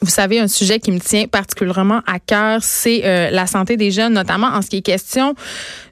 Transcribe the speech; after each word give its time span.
vous 0.00 0.10
savez, 0.10 0.38
un 0.38 0.48
sujet 0.48 0.78
qui 0.78 0.92
me 0.92 1.00
tient 1.00 1.26
particulièrement 1.26 2.02
à 2.06 2.20
cœur, 2.20 2.62
c'est 2.62 3.04
euh, 3.04 3.30
la 3.30 3.46
santé 3.46 3.76
des 3.76 3.90
jeunes, 3.90 4.12
notamment 4.12 4.46
en 4.46 4.62
ce 4.62 4.68
qui 4.68 4.76
est 4.78 4.82
question 4.82 5.34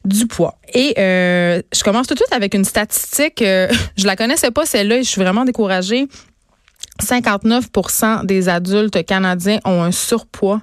du 0.05 0.27
poids. 0.27 0.59
Et 0.73 0.95
euh, 0.99 1.61
je 1.75 1.83
commence 1.83 2.07
tout 2.07 2.15
de 2.15 2.21
suite 2.21 2.33
avec 2.33 2.55
une 2.55 2.65
statistique. 2.65 3.43
Euh, 3.43 3.69
je 3.97 4.07
la 4.07 4.17
connaissais 4.17 4.51
pas 4.51 4.65
celle-là 4.65 4.99
et 4.99 5.03
je 5.03 5.09
suis 5.09 5.21
vraiment 5.21 5.45
découragée. 5.45 6.07
59% 7.03 8.27
des 8.27 8.49
adultes 8.49 9.05
canadiens 9.05 9.59
ont 9.65 9.83
un 9.83 9.93
surpoids 9.93 10.61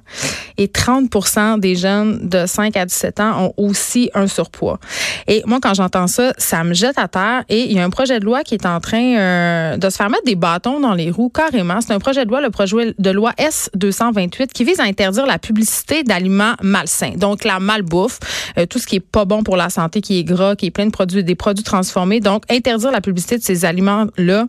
et 0.58 0.68
30% 0.68 1.60
des 1.60 1.76
jeunes 1.76 2.28
de 2.28 2.46
5 2.46 2.76
à 2.78 2.86
17 2.86 3.20
ans 3.20 3.44
ont 3.44 3.54
aussi 3.58 4.10
un 4.14 4.28
surpoids. 4.28 4.80
Et 5.28 5.44
moi, 5.46 5.60
quand 5.62 5.74
j'entends 5.74 6.08
ça, 6.08 6.34
ça 6.38 6.64
me 6.64 6.74
jette 6.74 6.98
à 6.98 7.08
terre. 7.08 7.44
Et 7.50 7.66
il 7.66 7.74
y 7.74 7.80
a 7.80 7.84
un 7.84 7.90
projet 7.90 8.20
de 8.20 8.26
loi 8.26 8.44
qui 8.44 8.56
est 8.56 8.66
en 8.66 8.80
train 8.80 9.18
euh, 9.18 9.78
de 9.78 9.90
se 9.90 9.96
faire 9.96 10.10
mettre 10.10 10.26
des 10.26 10.36
bâtons 10.36 10.80
dans 10.80 10.94
les 10.94 11.12
roues 11.12 11.30
carrément. 11.30 11.82
C'est 11.82 11.94
un 11.94 12.00
projet 12.00 12.26
de 12.26 12.30
loi, 12.30 12.42
le 12.42 12.50
projet 12.50 12.94
de 12.98 13.10
loi 13.10 13.32
S228, 13.38 14.48
qui 14.48 14.64
vise 14.64 14.80
à 14.80 14.84
interdire 14.84 15.26
la 15.26 15.40
publicité 15.40 16.04
d'aliments 16.04 16.54
malsains. 16.62 17.14
Donc, 17.16 17.44
la 17.44 17.60
malbouffe, 17.60 18.20
euh, 18.58 18.66
tout 18.66 18.80
ce 18.80 18.88
qui 18.88 18.98
est 18.98 19.00
pas 19.00 19.26
bon 19.26 19.44
pour 19.44 19.58
la 19.58 19.70
santé, 19.70 20.02
qui 20.02 20.20
est 20.20 20.24
gras, 20.24 20.56
qui 20.56 20.68
est 20.68 20.72
plein 20.72 20.86
de 20.86 20.92
produits, 20.92 21.24
des 21.24 21.36
produits 21.36 21.64
transformés. 21.64 22.20
Donc, 22.20 22.44
interdire 22.50 22.92
la 22.92 23.02
publicité 23.02 23.38
de 23.38 23.44
ces 23.44 23.66
aliments-là 23.66 24.48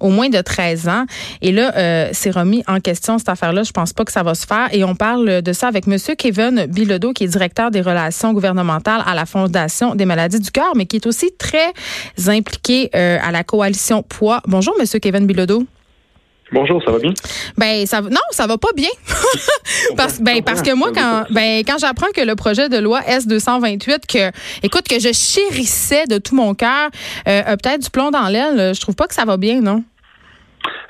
au 0.00 0.10
moins 0.10 0.28
de 0.28 0.40
13 0.40 0.88
ans. 0.88 1.04
Et 1.40 1.52
là, 1.52 1.72
euh, 1.76 2.08
c'est 2.12 2.30
remis 2.30 2.62
en 2.66 2.80
question 2.80 3.18
cette 3.18 3.28
affaire-là. 3.28 3.62
Je 3.62 3.72
pense 3.72 3.92
pas 3.92 4.04
que 4.04 4.12
ça 4.12 4.22
va 4.22 4.34
se 4.34 4.46
faire. 4.46 4.68
Et 4.72 4.84
on 4.84 4.94
parle 4.94 5.42
de 5.42 5.52
ça 5.52 5.68
avec 5.68 5.86
Monsieur 5.86 6.14
Kevin 6.14 6.66
Bilodeau, 6.66 7.12
qui 7.12 7.24
est 7.24 7.28
directeur 7.28 7.70
des 7.70 7.80
relations 7.80 8.32
gouvernementales 8.32 9.02
à 9.06 9.14
la 9.14 9.26
Fondation 9.26 9.94
des 9.94 10.04
maladies 10.04 10.40
du 10.40 10.50
cœur, 10.50 10.72
mais 10.76 10.86
qui 10.86 10.96
est 10.96 11.06
aussi 11.06 11.32
très 11.36 11.72
impliqué 12.28 12.90
euh, 12.94 13.18
à 13.22 13.32
la 13.32 13.44
coalition 13.44 14.02
Poids. 14.02 14.40
Bonjour, 14.46 14.74
Monsieur 14.78 14.98
Kevin 14.98 15.26
Bilodeau. 15.26 15.64
Bonjour, 16.52 16.82
ça 16.84 16.92
va 16.92 16.98
bien? 16.98 17.12
Ben 17.56 17.86
ça 17.86 18.02
non, 18.02 18.20
ça 18.30 18.46
va 18.46 18.58
pas 18.58 18.72
bien. 18.76 18.90
parce 19.96 20.20
ben 20.20 20.42
parce 20.42 20.60
que 20.60 20.74
moi 20.74 20.90
quand 20.94 21.24
ben 21.30 21.62
quand 21.66 21.78
j'apprends 21.78 22.10
que 22.14 22.20
le 22.20 22.36
projet 22.36 22.68
de 22.68 22.76
loi 22.76 23.00
S228 23.00 24.00
que 24.06 24.30
écoute 24.62 24.86
que 24.86 25.00
je 25.00 25.12
chérissais 25.12 26.04
de 26.06 26.18
tout 26.18 26.34
mon 26.34 26.54
cœur 26.54 26.90
euh, 27.26 27.42
a 27.46 27.56
peut-être 27.56 27.80
du 27.80 27.90
plomb 27.90 28.10
dans 28.10 28.28
l'aile, 28.28 28.74
je 28.74 28.80
trouve 28.80 28.94
pas 28.94 29.06
que 29.06 29.14
ça 29.14 29.24
va 29.24 29.38
bien, 29.38 29.62
non? 29.62 29.82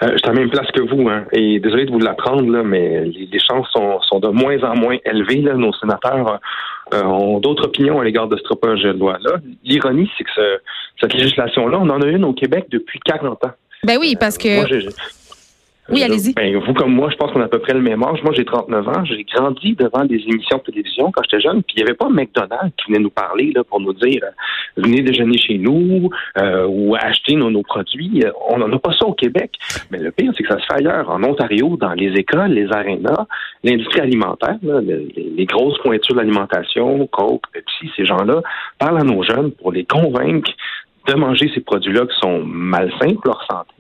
Euh, 0.03 0.09
je 0.13 0.19
suis 0.19 0.27
à 0.27 0.33
la 0.33 0.41
même 0.41 0.51
place 0.51 0.67
que 0.73 0.81
vous, 0.81 1.09
hein, 1.09 1.25
et 1.33 1.61
désolé 1.61 1.85
de 1.85 1.93
vous 1.93 1.99
l'apprendre, 1.99 2.51
là, 2.51 2.63
mais 2.65 3.05
les, 3.05 3.39
chances 3.39 3.69
sont, 3.71 4.01
sont, 4.03 4.19
de 4.19 4.29
moins 4.29 4.61
en 4.65 4.75
moins 4.75 4.97
élevées. 5.05 5.43
Là. 5.43 5.55
Nos 5.55 5.73
sénateurs 5.75 6.41
euh, 6.93 7.03
ont 7.05 7.39
d'autres 7.39 7.67
opinions 7.67 8.01
à 8.01 8.05
l'égard 8.05 8.27
de 8.27 8.37
ce 8.37 8.55
projet 8.55 8.93
de 8.93 8.99
loi-là. 8.99 9.37
L'ironie, 9.65 10.11
c'est 10.19 10.25
que 10.25 10.61
cette 11.01 11.15
législation-là, 11.15 11.79
on 11.81 11.89
en 11.89 12.01
a 12.01 12.07
une 12.07 12.25
au 12.25 12.33
Québec 12.33 12.67
depuis 12.71 12.99
40 13.05 13.45
ans. 13.45 13.53
Ben 13.85 13.99
oui, 14.01 14.17
parce 14.19 14.39
que... 14.39 14.49
Oui, 15.89 16.03
allez-y. 16.05 16.33
Ben, 16.33 16.57
vous 16.57 16.75
comme 16.75 16.95
moi, 16.95 17.11
je 17.11 17.17
pense 17.17 17.33
qu'on 17.33 17.41
a 17.41 17.47
à 17.47 17.49
peu 17.49 17.59
près 17.59 17.75
le 17.75 17.81
même 17.81 18.03
âge. 18.05 18.23
Moi, 18.23 18.33
j'ai 18.37 18.45
39 18.45 18.89
ans. 18.89 19.05
J'ai 19.05 19.25
grandi 19.25 19.75
devant 19.75 20.05
des 20.05 20.23
émissions 20.29 20.59
de 20.59 20.63
télévision 20.63 21.11
quand 21.11 21.23
j'étais 21.25 21.43
jeune. 21.43 21.63
Puis 21.65 21.75
il 21.77 21.83
n'y 21.83 21.89
avait 21.89 21.97
pas 21.97 22.09
McDonald's 22.09 22.73
qui 22.77 22.93
venait 22.93 23.03
nous 23.03 23.11
parler 23.11 23.53
là, 23.53 23.65
pour 23.65 23.81
nous 23.81 23.93
dire 23.93 24.21
euh, 24.23 24.31
venez 24.77 25.03
déjeuner 25.03 25.39
chez 25.39 25.59
nous 25.59 26.09
euh, 26.39 26.67
ou 26.69 26.95
acheter 26.95 27.35
nos, 27.35 27.51
nos 27.51 27.63
produits. 27.63 28.23
On 28.49 28.59
n'en 28.59 28.73
a 28.73 28.79
pas 28.79 28.93
ça 28.93 29.07
au 29.07 29.13
Québec. 29.13 29.51
Mais 29.91 29.99
le 29.99 30.13
pire, 30.13 30.33
c'est 30.37 30.45
que 30.45 30.49
ça 30.51 30.61
se 30.61 30.67
fait 30.67 30.87
ailleurs. 30.87 31.11
En 31.11 31.23
Ontario, 31.25 31.77
dans 31.77 31.95
les 31.95 32.13
écoles, 32.13 32.53
les 32.53 32.71
arénas, 32.73 33.27
l'industrie 33.65 34.01
alimentaire, 34.01 34.59
les, 34.63 35.47
grosses 35.47 35.79
pointures 35.79 36.15
de 36.15 36.21
l'alimentation, 36.21 37.09
Coke, 37.09 37.43
Pepsi, 37.53 37.91
ces 37.97 38.05
gens-là, 38.05 38.41
parlent 38.79 39.01
à 39.01 39.05
nos 39.05 39.25
jeunes 39.25 39.51
pour 39.51 39.73
les 39.73 39.85
convaincre 39.85 40.53
de 41.09 41.15
manger 41.15 41.51
ces 41.53 41.61
produits-là 41.61 42.07
qui 42.07 42.17
sont 42.21 42.45
malsains 42.45 43.15
pour 43.17 43.27
leur 43.27 43.45
santé 43.51 43.75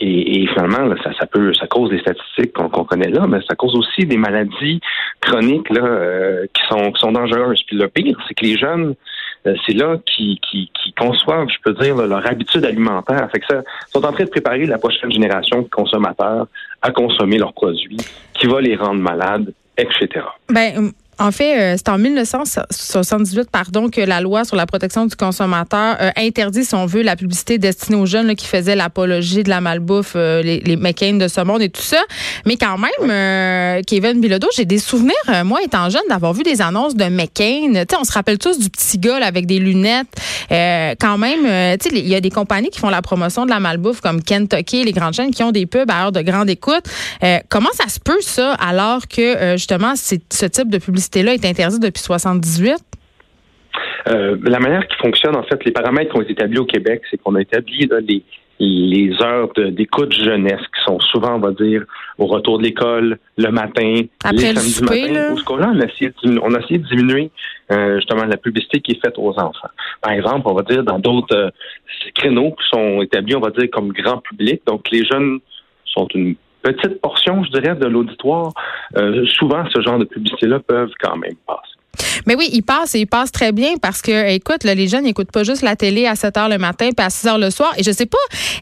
et, 0.00 0.42
et 0.42 0.46
finalement, 0.48 0.94
ça, 1.02 1.10
ça 1.18 1.26
peut, 1.26 1.52
ça 1.54 1.66
cause 1.66 1.90
des 1.90 1.98
statistiques 1.98 2.52
qu'on 2.52 2.84
connaît 2.84 3.10
là, 3.10 3.26
mais 3.26 3.38
ça 3.48 3.54
cause 3.56 3.74
aussi 3.74 4.06
des 4.06 4.16
maladies 4.16 4.80
chroniques 5.20 5.70
là, 5.70 5.84
euh, 5.84 6.46
qui 6.54 6.62
sont 6.68 6.92
qui 6.92 7.00
sont 7.00 7.12
dangereuses. 7.12 7.62
Puis 7.66 7.76
le 7.76 7.88
pire, 7.88 8.16
c'est 8.26 8.34
que 8.34 8.44
les 8.44 8.56
jeunes, 8.56 8.94
euh, 9.46 9.54
c'est 9.66 9.74
là 9.74 9.96
qui, 10.06 10.40
qui, 10.48 10.70
qui, 10.82 10.92
conçoivent, 10.92 11.48
je 11.48 11.58
peux 11.64 11.74
dire, 11.82 11.96
leur 11.96 12.26
habitude 12.26 12.64
alimentaire. 12.64 13.28
Fait 13.32 13.40
que 13.40 13.46
ça, 13.46 13.62
sont 13.88 14.04
en 14.04 14.12
train 14.12 14.24
de 14.24 14.30
préparer 14.30 14.66
la 14.66 14.78
prochaine 14.78 15.10
génération 15.10 15.62
de 15.62 15.68
consommateurs 15.68 16.46
à 16.82 16.90
consommer 16.92 17.38
leurs 17.38 17.52
produits, 17.52 17.96
qui 18.34 18.46
va 18.46 18.60
les 18.60 18.76
rendre 18.76 19.00
malades, 19.00 19.52
etc. 19.76 20.24
Ben, 20.48 20.92
en 21.20 21.32
fait, 21.32 21.58
euh, 21.58 21.76
c'est 21.76 21.88
en 21.88 21.98
1978, 21.98 23.50
pardon, 23.50 23.88
que 23.88 24.00
la 24.00 24.20
loi 24.20 24.44
sur 24.44 24.54
la 24.54 24.66
protection 24.66 25.06
du 25.06 25.16
consommateur 25.16 25.96
euh, 26.00 26.10
interdit, 26.16 26.64
si 26.64 26.74
on 26.74 26.86
veut, 26.86 27.02
la 27.02 27.16
publicité 27.16 27.58
destinée 27.58 27.96
aux 27.96 28.06
jeunes 28.06 28.36
qui 28.36 28.46
faisaient 28.46 28.76
l'apologie 28.76 29.42
de 29.42 29.48
la 29.48 29.60
malbouffe, 29.60 30.12
euh, 30.14 30.42
les, 30.42 30.60
les 30.60 30.76
McCain 30.76 31.14
de 31.14 31.26
ce 31.26 31.40
monde 31.40 31.62
et 31.62 31.70
tout 31.70 31.82
ça. 31.82 32.00
Mais 32.46 32.56
quand 32.56 32.78
même, 32.78 33.82
Kevin 33.84 34.20
Bilodeau, 34.20 34.48
j'ai 34.56 34.64
des 34.64 34.78
souvenirs, 34.78 35.14
moi, 35.44 35.60
étant 35.64 35.90
jeune, 35.90 36.02
d'avoir 36.08 36.32
vu 36.32 36.42
des 36.42 36.62
annonces 36.62 36.94
de 36.94 37.04
McCain. 37.04 37.72
Tu 37.72 37.74
sais, 37.74 37.96
on 38.00 38.04
se 38.04 38.12
rappelle 38.12 38.38
tous 38.38 38.58
du 38.58 38.70
petit 38.70 38.98
gars 38.98 39.16
avec 39.16 39.46
des 39.46 39.58
lunettes. 39.58 40.06
quand 40.50 41.18
même, 41.18 41.78
tu 41.78 41.88
sais, 41.88 41.96
il 41.96 42.08
y 42.08 42.14
a 42.14 42.20
des 42.20 42.30
compagnies 42.30 42.70
qui 42.70 42.78
font 42.78 42.90
la 42.90 43.02
promotion 43.02 43.44
de 43.44 43.50
la 43.50 43.60
malbouffe, 43.60 44.00
comme 44.00 44.22
Kentucky, 44.22 44.84
les 44.84 44.92
grandes 44.92 45.14
chaînes 45.14 45.32
qui 45.32 45.42
ont 45.42 45.50
des 45.50 45.66
pubs 45.66 45.90
à 45.90 46.04
heure 46.04 46.12
de 46.12 46.22
grande 46.22 46.48
écoute. 46.48 46.84
comment 47.48 47.70
ça 47.72 47.88
se 47.88 47.98
peut, 47.98 48.20
ça, 48.20 48.52
alors 48.54 49.08
que, 49.08 49.56
justement, 49.56 49.94
c'est 49.96 50.22
ce 50.32 50.46
type 50.46 50.70
de 50.70 50.78
publicité 50.78 51.07
là 51.16 51.34
est 51.34 51.44
interdite 51.44 51.82
depuis 51.82 52.02
78? 52.02 52.76
Euh, 54.08 54.36
la 54.42 54.58
manière 54.58 54.86
qui 54.86 54.96
fonctionne, 54.96 55.36
en 55.36 55.42
fait, 55.42 55.64
les 55.64 55.72
paramètres 55.72 56.12
qui 56.12 56.18
ont 56.18 56.22
été 56.22 56.32
établis 56.32 56.58
au 56.58 56.64
Québec, 56.64 57.02
c'est 57.10 57.18
qu'on 57.18 57.34
a 57.34 57.40
établi 57.40 57.88
les, 58.06 58.22
les 58.60 59.12
heures 59.22 59.50
d'écoute 59.56 60.12
jeunesse 60.12 60.60
qui 60.60 60.84
sont 60.84 60.98
souvent, 61.00 61.36
on 61.36 61.40
va 61.40 61.52
dire, 61.52 61.84
au 62.16 62.26
retour 62.26 62.58
de 62.58 62.64
l'école, 62.64 63.18
le 63.36 63.50
matin, 63.50 64.02
Après 64.24 64.52
les 64.52 64.54
samedis 64.54 64.82
matin. 64.82 65.34
on, 65.48 65.80
a 65.80 65.84
essayé 65.84 66.12
de, 66.22 66.40
on 66.42 66.54
a 66.54 66.60
essayé 66.60 66.78
de 66.78 66.86
diminuer 66.88 67.30
euh, 67.70 67.96
justement 67.96 68.24
la 68.24 68.36
publicité 68.36 68.80
qui 68.80 68.92
est 68.92 69.00
faite 69.04 69.18
aux 69.18 69.38
enfants. 69.38 69.70
Par 70.00 70.12
exemple, 70.12 70.42
on 70.46 70.54
va 70.54 70.62
dire 70.62 70.82
dans 70.82 70.98
d'autres 70.98 71.36
euh, 71.36 71.50
créneaux 72.14 72.52
qui 72.52 72.68
sont 72.70 73.02
établis, 73.02 73.36
on 73.36 73.40
va 73.40 73.50
dire, 73.50 73.68
comme 73.70 73.92
grand 73.92 74.18
public. 74.18 74.62
Donc, 74.66 74.90
les 74.90 75.04
jeunes 75.04 75.38
sont 75.84 76.06
une 76.14 76.34
petite 76.72 77.00
portion, 77.00 77.42
je 77.44 77.50
dirais, 77.50 77.74
de 77.74 77.86
l'auditoire, 77.86 78.52
euh, 78.96 79.24
souvent 79.26 79.64
ce 79.74 79.80
genre 79.80 79.98
de 79.98 80.04
publicité-là 80.04 80.60
peuvent 80.60 80.92
quand 81.00 81.16
même 81.16 81.34
passer. 81.46 81.62
Mais 82.26 82.36
oui, 82.36 82.48
il 82.52 82.62
passe 82.62 82.94
et 82.94 83.00
il 83.00 83.06
passe 83.06 83.32
très 83.32 83.52
bien 83.52 83.74
parce 83.80 84.02
que, 84.02 84.30
écoute, 84.30 84.62
les 84.62 84.86
jeunes 84.86 85.04
n'écoutent 85.04 85.32
pas 85.32 85.42
juste 85.42 85.62
la 85.62 85.74
télé 85.74 86.06
à 86.06 86.14
7 86.14 86.36
heures 86.36 86.48
le 86.48 86.58
matin 86.58 86.90
puis 86.96 87.04
à 87.04 87.10
6 87.10 87.26
heures 87.26 87.38
le 87.38 87.50
soir. 87.50 87.72
Et 87.76 87.82
je 87.82 87.90
sais 87.90 88.06
pas 88.06 88.18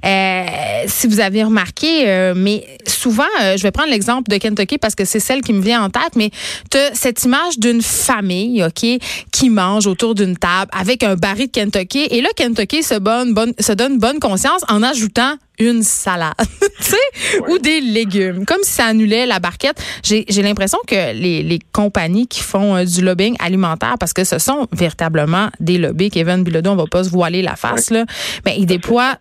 euh, 0.06 0.84
si 0.86 1.06
vous 1.06 1.20
avez 1.20 1.42
remarqué, 1.42 2.08
euh, 2.08 2.34
mais 2.34 2.64
souvent, 2.86 3.24
je 3.56 3.62
vais 3.62 3.70
prendre 3.70 3.90
l'exemple 3.90 4.30
de 4.30 4.38
Kentucky 4.38 4.78
parce 4.78 4.94
que 4.94 5.04
c'est 5.04 5.20
celle 5.20 5.42
qui 5.42 5.52
me 5.52 5.60
vient 5.60 5.82
en 5.82 5.90
tête, 5.90 6.16
mais 6.16 6.30
tu 6.70 6.78
as 6.78 6.94
cette 6.94 7.24
image 7.24 7.58
d'une 7.58 7.82
famille, 7.82 8.64
OK, 8.64 8.86
qui 9.32 9.50
mange 9.50 9.86
autour 9.86 10.14
d'une 10.14 10.36
table 10.36 10.70
avec 10.72 11.02
un 11.02 11.16
baril 11.16 11.46
de 11.46 11.52
Kentucky. 11.52 12.06
Et 12.10 12.22
là, 12.22 12.28
Kentucky 12.36 12.82
se, 12.82 12.98
bonne, 12.98 13.34
se 13.58 13.72
donne 13.72 13.98
bonne 13.98 14.18
conscience 14.18 14.62
en 14.68 14.82
ajoutant 14.82 15.34
une 15.58 15.82
salade, 15.82 16.34
tu 16.38 16.82
sais, 16.82 17.40
ou 17.48 17.58
des 17.58 17.80
légumes, 17.80 18.44
comme 18.44 18.62
si 18.62 18.72
ça 18.72 18.86
annulait 18.86 19.26
la 19.26 19.38
barquette. 19.38 19.82
J'ai 20.02 20.42
l'impression 20.42 20.78
que 20.86 21.12
les, 21.14 21.42
les, 21.42 21.58
compagnies 21.72 22.26
qui 22.26 22.40
font 22.40 22.76
euh, 22.76 22.84
du 22.84 23.02
lobbying 23.02 23.36
alimentaire, 23.38 23.96
parce 23.98 24.12
que 24.12 24.24
ce 24.24 24.38
sont 24.38 24.66
véritablement 24.72 25.48
des 25.60 25.78
lobbies, 25.78 26.10
Kevin 26.10 26.42
Bilodeau, 26.42 26.70
on 26.70 26.76
va 26.76 26.86
pas 26.90 27.04
se 27.04 27.10
voiler 27.10 27.42
la 27.42 27.56
face, 27.56 27.90
là, 27.90 28.04
mais 28.44 28.56
ils 28.58 28.66
déploient 28.66 29.16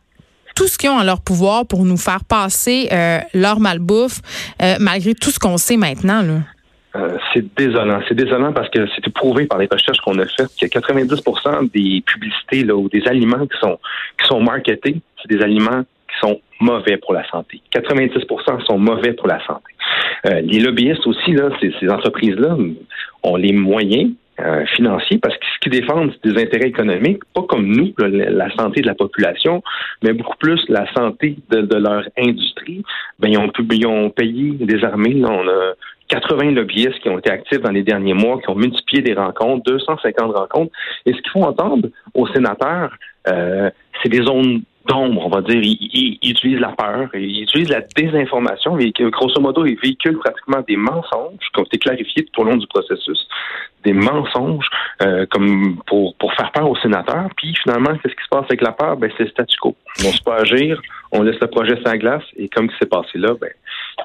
tout 0.56 0.68
ce 0.68 0.78
qu'ils 0.78 0.90
ont 0.90 0.98
en 0.98 1.04
leur 1.04 1.22
pouvoir 1.22 1.66
pour 1.66 1.84
nous 1.84 1.98
faire 1.98 2.24
passer 2.24 2.88
euh, 2.92 3.20
leur 3.34 3.60
malbouffe, 3.60 4.22
euh, 4.62 4.76
malgré 4.80 5.14
tout 5.14 5.30
ce 5.30 5.38
qu'on 5.38 5.58
sait 5.58 5.78
maintenant. 5.78 6.22
Là. 6.22 7.12
c'est 7.34 7.46
désolant. 7.56 8.00
C'est 8.08 8.16
désolant 8.16 8.54
parce 8.54 8.70
que 8.70 8.88
c'est 8.96 9.14
prouvé 9.14 9.46
par 9.46 9.60
les 9.60 9.68
recherches 9.70 10.00
qu'on 10.00 10.18
a 10.20 10.26
faites 10.26 10.52
que 10.60 10.66
90% 10.66 11.72
des 11.74 12.02
publicités 12.06 12.64
là, 12.64 12.76
ou 12.76 12.88
des 12.88 13.06
aliments 13.06 13.46
qui 13.46 13.58
sont 13.60 13.78
qui 14.20 14.28
sont 14.28 14.40
marketés, 14.40 15.02
c'est 15.22 15.36
des 15.36 15.44
aliments 15.44 15.84
sont 16.22 16.40
mauvais 16.60 16.98
pour 16.98 17.14
la 17.14 17.28
santé. 17.30 17.62
90 17.72 18.26
sont 18.68 18.78
mauvais 18.78 19.14
pour 19.14 19.28
la 19.28 19.44
santé. 19.46 19.74
Euh, 20.26 20.42
les 20.42 20.60
lobbyistes 20.60 21.06
aussi, 21.06 21.32
là, 21.34 21.50
ces, 21.60 21.74
ces 21.80 21.90
entreprises-là, 21.90 22.58
ont 23.24 23.36
les 23.36 23.54
moyens 23.54 24.12
euh, 24.40 24.66
financiers 24.76 25.18
parce 25.18 25.36
que 25.38 25.46
ce 25.46 25.60
qu'ils 25.60 25.80
défendent, 25.80 26.12
c'est 26.12 26.34
des 26.34 26.42
intérêts 26.42 26.68
économiques, 26.68 27.24
pas 27.34 27.44
comme 27.44 27.68
nous, 27.68 27.94
la 27.98 28.54
santé 28.56 28.82
de 28.82 28.88
la 28.88 28.94
population, 28.94 29.64
mais 30.04 30.12
beaucoup 30.12 30.36
plus 30.38 30.62
la 30.68 30.92
santé 30.94 31.38
de, 31.50 31.76
leur 31.78 32.04
industrie. 32.18 32.84
Ben, 33.20 33.30
ils, 33.30 33.38
ont, 33.38 33.50
ils 33.72 33.88
ont 33.88 34.10
payé 34.10 34.52
des 34.60 34.84
armées. 34.84 35.22
on 35.24 35.48
a 35.48 35.74
80 36.10 36.52
lobbyistes 36.52 37.00
qui 37.00 37.10
ont 37.10 37.20
été 37.20 37.32
actifs 37.32 37.62
dans 37.62 37.72
les 37.72 37.84
derniers 37.84 38.14
mois, 38.14 38.40
qui 38.42 38.50
ont 38.50 38.56
multiplié 38.56 39.02
des 39.02 39.14
rencontres, 39.14 39.64
250 39.72 40.36
rencontres. 40.36 40.72
Et 41.06 41.14
ce 41.14 41.18
qu'il 41.22 41.32
faut 41.32 41.44
entendre 41.44 41.88
aux 42.14 42.28
sénateurs, 42.28 42.94
euh, 43.28 43.70
c'est 44.04 44.10
des 44.10 44.24
zones 44.24 44.64
d'ombre, 44.88 45.26
on 45.26 45.30
va 45.30 45.42
dire. 45.42 45.62
Ils, 45.62 46.18
utilisent 46.22 46.60
la 46.60 46.72
peur, 46.72 47.10
ils 47.14 47.44
utilisent 47.44 47.70
la 47.70 47.82
désinformation. 47.82 48.78
Et, 48.80 48.92
grosso 49.12 49.40
modo, 49.40 49.66
ils 49.66 49.78
véhiculent 49.80 50.20
pratiquement 50.20 50.62
des 50.68 50.78
mensonges 50.78 51.50
qui 51.54 51.60
ont 51.60 51.64
été 51.64 51.78
clarifiés 51.78 52.26
tout 52.26 52.42
au 52.42 52.44
long 52.46 52.58
du 52.58 52.68
processus, 52.68 53.28
des 53.86 53.94
mensonges 53.94 54.68
euh, 55.02 55.26
comme 55.32 55.78
pour, 55.88 56.16
pour 56.16 56.34
faire 56.34 56.52
peur 56.52 56.70
aux 56.70 56.78
sénateurs. 56.78 57.30
Puis 57.38 57.56
finalement, 57.64 57.92
qu'est-ce 58.02 58.16
qui 58.16 58.24
se 58.24 58.30
passe 58.30 58.46
avec 58.46 58.62
la 58.62 58.72
peur? 58.72 58.98
Ben, 58.98 59.10
c'est 59.18 59.24
le 59.24 59.30
statu 59.30 59.56
quo. 59.62 59.76
On 60.00 60.12
se 60.12 60.22
pas 60.22 60.38
agir, 60.38 60.82
on 61.12 61.22
laisse 61.22 61.40
le 61.40 61.48
projet 61.48 61.76
la 61.86 61.98
glace 61.98 62.24
et 62.36 62.50
comme 62.50 62.70
ce 62.72 62.78
s'est 62.80 62.86
passé 62.88 63.18
là, 63.18 63.34
ben, 63.40 63.50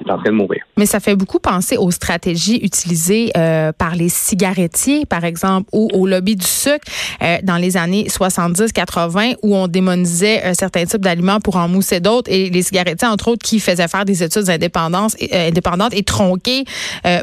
il 0.01 0.07
est 0.07 0.13
en 0.13 0.19
train 0.19 0.31
de 0.31 0.37
mourir. 0.37 0.63
Mais 0.77 0.87
ça 0.87 1.01
fait 1.01 1.17
beaucoup 1.17 1.39
penser 1.39 1.77
aux 1.77 1.91
stratégies 1.91 2.61
utilisées 2.63 3.31
euh, 3.37 3.73
par 3.73 3.95
les 3.95 4.09
cigarettiers, 4.09 5.07
par 5.07 5.25
exemple, 5.25 5.69
ou 5.73 5.89
au 5.93 6.07
lobby 6.07 6.37
du 6.37 6.47
sucre 6.47 6.85
euh, 7.23 7.39
dans 7.43 7.57
les 7.57 7.77
années 7.77 8.05
70-80 8.05 9.37
où 9.43 9.57
on 9.57 9.67
démonisait 9.67 10.43
un 10.45 10.55
certain 10.55 10.85
type 10.85 11.01
d'aliments 11.01 11.41
pour 11.41 11.57
en 11.57 11.69
mousser 11.69 12.01
d'autres 12.01 12.31
et 12.31 12.51
les 12.51 12.63
cigarettiers, 12.63 13.09
entre 13.09 13.29
autres, 13.29 13.43
qui 13.43 13.61
faisaient 13.61 13.89
faire 13.89 14.05
des 14.05 14.23
études 14.23 14.49
indépendantes 14.49 15.17
euh, 15.23 15.49
indépendantes 15.49 15.95
et 15.95 16.03
tronquées 16.03 16.65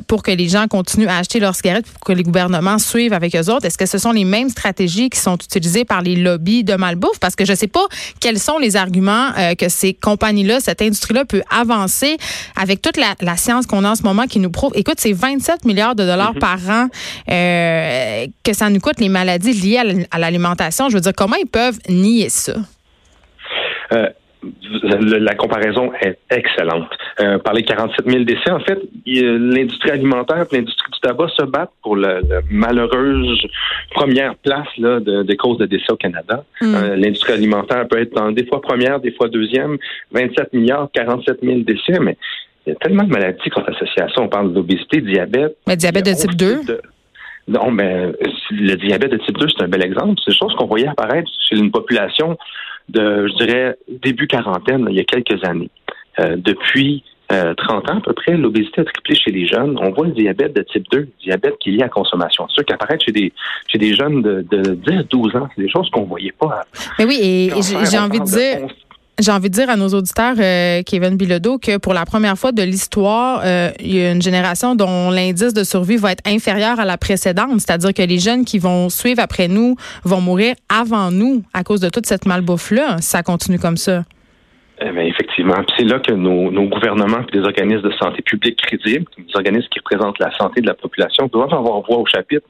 pour 0.08 0.24
que 0.24 0.32
les 0.32 0.48
gens 0.50 0.68
continuent 0.68 1.08
à 1.08 1.18
acheter 1.18 1.40
leurs 1.40 1.56
cigarettes 1.56 1.86
pour 1.92 2.02
que 2.02 2.14
les 2.14 2.24
gouvernements 2.24 2.47
suivent 2.78 3.14
avec 3.14 3.36
eux 3.36 3.52
autres? 3.52 3.66
Est-ce 3.66 3.78
que 3.78 3.86
ce 3.86 3.98
sont 3.98 4.12
les 4.12 4.26
mêmes 4.26 4.50
stratégies 4.50 5.10
qui 5.10 5.20
sont 5.20 5.36
utilisées 5.36 5.86
par 5.86 6.02
les 6.02 6.16
lobbies 6.16 6.64
de 6.64 6.76
malbouffe? 6.76 7.20
Parce 7.20 7.36
que 7.36 7.46
je 7.46 7.52
ne 7.52 7.58
sais 7.58 7.68
pas 7.68 7.86
quels 8.20 8.40
sont 8.40 8.58
les 8.58 8.76
arguments 8.76 9.32
que 9.58 9.70
ces 9.70 9.94
compagnies-là, 9.94 10.60
cette 10.60 10.82
industrie-là 10.82 11.26
peut 11.26 11.44
avancer 11.50 12.18
avec 12.56 12.82
toute 12.82 12.98
la, 12.98 13.38
science 13.38 13.68
qu'on 13.68 13.84
a 13.84 13.92
en 13.92 13.96
ce 13.96 14.04
moment 14.04 14.26
qui 14.26 14.40
nous 14.40 14.50
prouve, 14.50 14.72
écoute, 14.76 14.96
c'est 14.98 15.14
27 15.14 15.66
milliards 15.66 15.96
de 15.96 16.04
dollars 16.06 16.34
mhm. 16.34 16.40
par 16.40 16.58
an 16.70 16.88
euh, 17.30 18.28
que 18.44 18.54
ça 18.54 18.70
nous 18.70 18.80
coûte 18.80 19.00
les 19.00 19.10
maladies 19.10 19.54
liées 19.54 20.06
à 20.12 20.20
l'alimentation. 20.20 20.90
Je 20.90 20.96
veux 20.96 21.02
dire, 21.02 21.14
comment 21.16 21.36
ils 21.36 21.48
peuvent 21.48 21.80
nier 21.90 22.30
ça? 22.30 22.54
Euh, 23.94 24.08
la 24.82 25.36
comparaison 25.36 25.92
est 26.02 26.18
excellente. 26.30 26.90
Euh, 27.20 27.40
par 27.40 27.54
les 27.54 27.64
47 27.64 28.10
000 28.10 28.24
décès, 28.24 28.52
en 28.52 28.60
fait, 28.60 28.80
l'industrie 29.06 29.92
alimentaire 29.92 30.46
et 30.52 30.56
l'industrie 30.56 30.92
du 30.92 31.00
tabac 31.00 31.30
se 31.30 31.44
battent 31.44 31.72
pour 31.82 31.96
la, 31.96 32.20
malheureuse 32.50 33.42
première 33.92 34.36
place 34.36 34.68
là, 34.78 35.00
de, 35.00 35.24
des 35.24 35.36
causes 35.38 35.58
de 35.58 35.66
décès 35.66 35.92
au 35.92 35.96
Canada. 35.96 36.44
Mm. 36.62 36.76
Euh, 36.76 36.96
l'industrie 36.96 37.34
alimentaire 37.34 37.88
peut 37.88 38.00
être 38.00 38.14
dans 38.14 38.32
des 38.32 38.46
fois 38.46 38.62
première, 38.62 39.00
des 39.00 39.12
fois 39.12 39.28
deuxième, 39.28 39.78
27 40.12 40.54
milliards, 40.54 40.90
47 40.94 41.40
000 41.42 41.60
décès, 41.62 42.00
mais 42.00 42.18
il 42.66 42.72
y 42.72 42.74
a 42.74 42.76
tellement 42.76 43.04
de 43.04 43.12
maladies 43.12 43.40
qui 43.42 43.50
sont 43.50 43.64
associées 43.64 44.04
à 44.04 44.10
ça. 44.10 44.22
On 44.22 44.28
parle 44.28 44.54
d'obésité, 44.54 45.02
diabète. 45.02 45.58
Mais 45.66 45.78
diabète 45.78 46.06
de 46.06 46.14
type 46.14 46.36
2? 46.36 46.80
non, 47.48 47.72
mais 47.72 48.12
le 48.52 48.76
diabète 48.76 49.12
de 49.12 49.18
type 49.18 49.38
2, 49.38 49.48
c'est 49.50 49.64
un 49.64 49.70
bel 49.70 49.84
exemple. 49.84 50.20
C'est 50.24 50.32
des 50.32 50.38
choses 50.38 50.54
qu'on 50.56 50.68
voyait 50.68 50.88
apparaître 50.88 51.30
chez 51.48 51.56
une 51.56 51.72
population 51.72 52.38
de, 52.90 53.28
je 53.28 53.46
dirais, 53.46 53.78
début 54.02 54.28
quarantaine, 54.28 54.88
il 54.90 54.96
y 54.96 55.00
a 55.00 55.04
quelques 55.04 55.44
années. 55.44 55.70
Euh, 56.20 56.36
depuis 56.38 57.04
30 57.30 57.34
euh, 57.34 57.94
ans 57.94 57.98
à 57.98 58.02
peu 58.02 58.14
près, 58.14 58.38
l'obésité 58.38 58.82
a 58.82 58.86
triplé 58.86 59.16
chez 59.16 59.32
les 59.32 59.46
jeunes. 59.46 59.78
On 59.82 59.92
voit 59.92 60.08
le 60.08 60.14
diabète 60.14 60.56
de 60.56 60.62
type 60.64 60.86
2, 60.92 61.10
diabète 61.22 61.58
qui 61.60 61.70
est 61.70 61.72
lié 61.74 61.82
à 61.82 61.86
la 61.86 61.90
consommation 61.90 62.46
de 62.46 62.52
sucre, 62.52 62.74
apparaître 62.74 63.04
chez 63.06 63.12
des, 63.12 63.34
chez 63.68 63.78
des 63.78 63.94
jeunes 63.94 64.22
de, 64.22 64.46
de 64.50 64.76
10-12 64.76 65.38
ans. 65.38 65.50
C'est 65.56 65.62
des 65.62 65.70
choses 65.70 65.90
qu'on 65.90 66.04
voyait 66.04 66.32
pas. 66.32 66.62
Mais 66.98 67.06
oui, 67.06 67.20
et 67.22 67.62
j'ai 67.62 68.00
envie 68.00 68.20
de 68.20 68.26
dire... 68.26 68.68
J'ai 69.20 69.32
envie 69.32 69.50
de 69.50 69.56
dire 69.56 69.68
à 69.68 69.76
nos 69.76 69.88
auditeurs, 69.88 70.36
euh, 70.38 70.84
Kevin 70.86 71.18
Bilodeau, 71.18 71.58
que 71.58 71.78
pour 71.80 71.96
la 71.96 72.06
première 72.06 72.38
fois 72.38 72.52
de 72.52 72.62
l'histoire, 72.62 73.42
euh, 73.44 73.72
il 73.80 73.96
y 73.96 74.06
a 74.06 74.12
une 74.12 74.22
génération 74.22 74.76
dont 74.76 75.10
l'indice 75.10 75.56
de 75.56 75.64
survie 75.64 75.98
va 75.98 76.12
être 76.12 76.22
inférieur 76.28 76.80
à 76.80 76.86
la 76.86 77.00
précédente. 77.00 77.60
C'est-à-dire 77.60 77.96
que 77.96 78.04
les 78.04 78.20
jeunes 78.20 78.46
qui 78.46 78.60
vont 78.60 78.90
suivre 78.90 79.20
après 79.20 79.48
nous 79.48 79.76
vont 80.04 80.22
mourir 80.22 80.54
avant 80.70 81.10
nous 81.10 81.42
à 81.56 81.64
cause 81.64 81.82
de 81.82 81.90
toute 81.90 82.06
cette 82.06 82.28
malbouffe-là. 82.28 82.98
Ça 83.00 83.24
continue 83.24 83.58
comme 83.58 83.78
ça. 83.78 84.04
Eh 84.82 84.92
bien, 84.92 85.06
effectivement. 85.06 85.56
C'est 85.76 85.86
là 85.86 85.98
que 85.98 86.14
nos, 86.14 86.52
nos 86.52 86.68
gouvernements 86.68 87.22
et 87.28 87.40
des 87.40 87.44
organismes 87.44 87.90
de 87.90 87.94
santé 87.94 88.22
publique 88.22 88.62
crédibles, 88.62 89.06
des 89.18 89.36
organismes 89.36 89.68
qui 89.70 89.80
représentent 89.80 90.20
la 90.20 90.30
santé 90.38 90.62
de 90.62 90.68
la 90.68 90.76
population, 90.76 91.28
doivent 91.34 91.56
avoir 91.56 91.82
voix 91.82 91.98
au 91.98 92.06
chapitre 92.06 92.46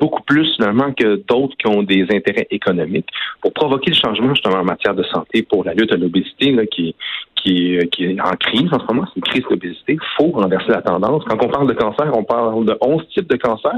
beaucoup 0.00 0.22
plus 0.22 0.54
finalement 0.56 0.92
que 0.92 1.16
d'autres 1.28 1.56
qui 1.56 1.66
ont 1.66 1.82
des 1.82 2.02
intérêts 2.10 2.46
économiques 2.50 3.08
pour 3.40 3.52
provoquer 3.52 3.90
le 3.90 3.96
changement 3.96 4.34
justement 4.34 4.58
en 4.58 4.64
matière 4.64 4.94
de 4.94 5.04
santé 5.04 5.42
pour 5.42 5.64
la 5.64 5.74
lutte 5.74 5.92
à 5.92 5.96
l'obésité 5.96 6.54
qui, 6.70 6.94
qui, 7.36 7.78
qui 7.92 8.04
est 8.04 8.20
en 8.20 8.32
crise 8.32 8.72
en 8.72 8.80
ce 8.80 8.86
moment, 8.92 9.06
c'est 9.06 9.16
une 9.16 9.22
crise 9.22 9.44
d'obésité. 9.48 9.98
Faut 10.16 10.30
renverser 10.30 10.70
la 10.70 10.82
tendance. 10.82 11.24
Quand 11.28 11.42
on 11.42 11.48
parle 11.48 11.68
de 11.68 11.74
cancer, 11.74 12.10
on 12.16 12.24
parle 12.24 12.64
de 12.64 12.76
11 12.80 13.06
types 13.08 13.28
de 13.28 13.36
cancers. 13.36 13.72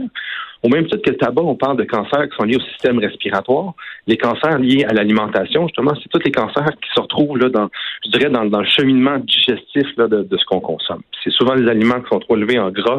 Au 0.63 0.69
même 0.69 0.87
titre 0.87 1.03
que 1.03 1.11
le 1.11 1.17
tabac, 1.17 1.43
on 1.43 1.55
parle 1.55 1.77
de 1.77 1.85
cancers 1.85 2.29
qui 2.29 2.37
sont 2.37 2.45
liés 2.45 2.57
au 2.57 2.71
système 2.73 2.99
respiratoire. 2.99 3.75
Les 4.07 4.17
cancers 4.17 4.59
liés 4.59 4.85
à 4.89 4.95
l'alimentation, 4.95 5.67
justement, 5.67 5.93
c'est 5.95 6.09
tous 6.09 6.25
les 6.25 6.33
cancers 6.33 6.71
qui 6.83 6.89
se 6.95 7.01
retrouvent 7.01 7.39
là 7.39 7.49
dans, 7.49 7.69
je 8.05 8.11
dirais, 8.11 8.31
dans, 8.31 8.45
dans 8.47 8.61
le 8.61 8.67
cheminement 8.67 9.19
digestif 9.19 9.87
là, 9.97 10.09
de, 10.09 10.23
de 10.23 10.37
ce 10.37 10.45
qu'on 10.47 10.61
consomme. 10.61 11.03
C'est 11.23 11.33
souvent 11.33 11.55
les 11.55 11.69
aliments 11.69 12.01
qui 12.01 12.09
sont 12.11 12.21
trop 12.21 12.37
élevés 12.37 12.59
en 12.59 12.71
gras, 12.71 12.99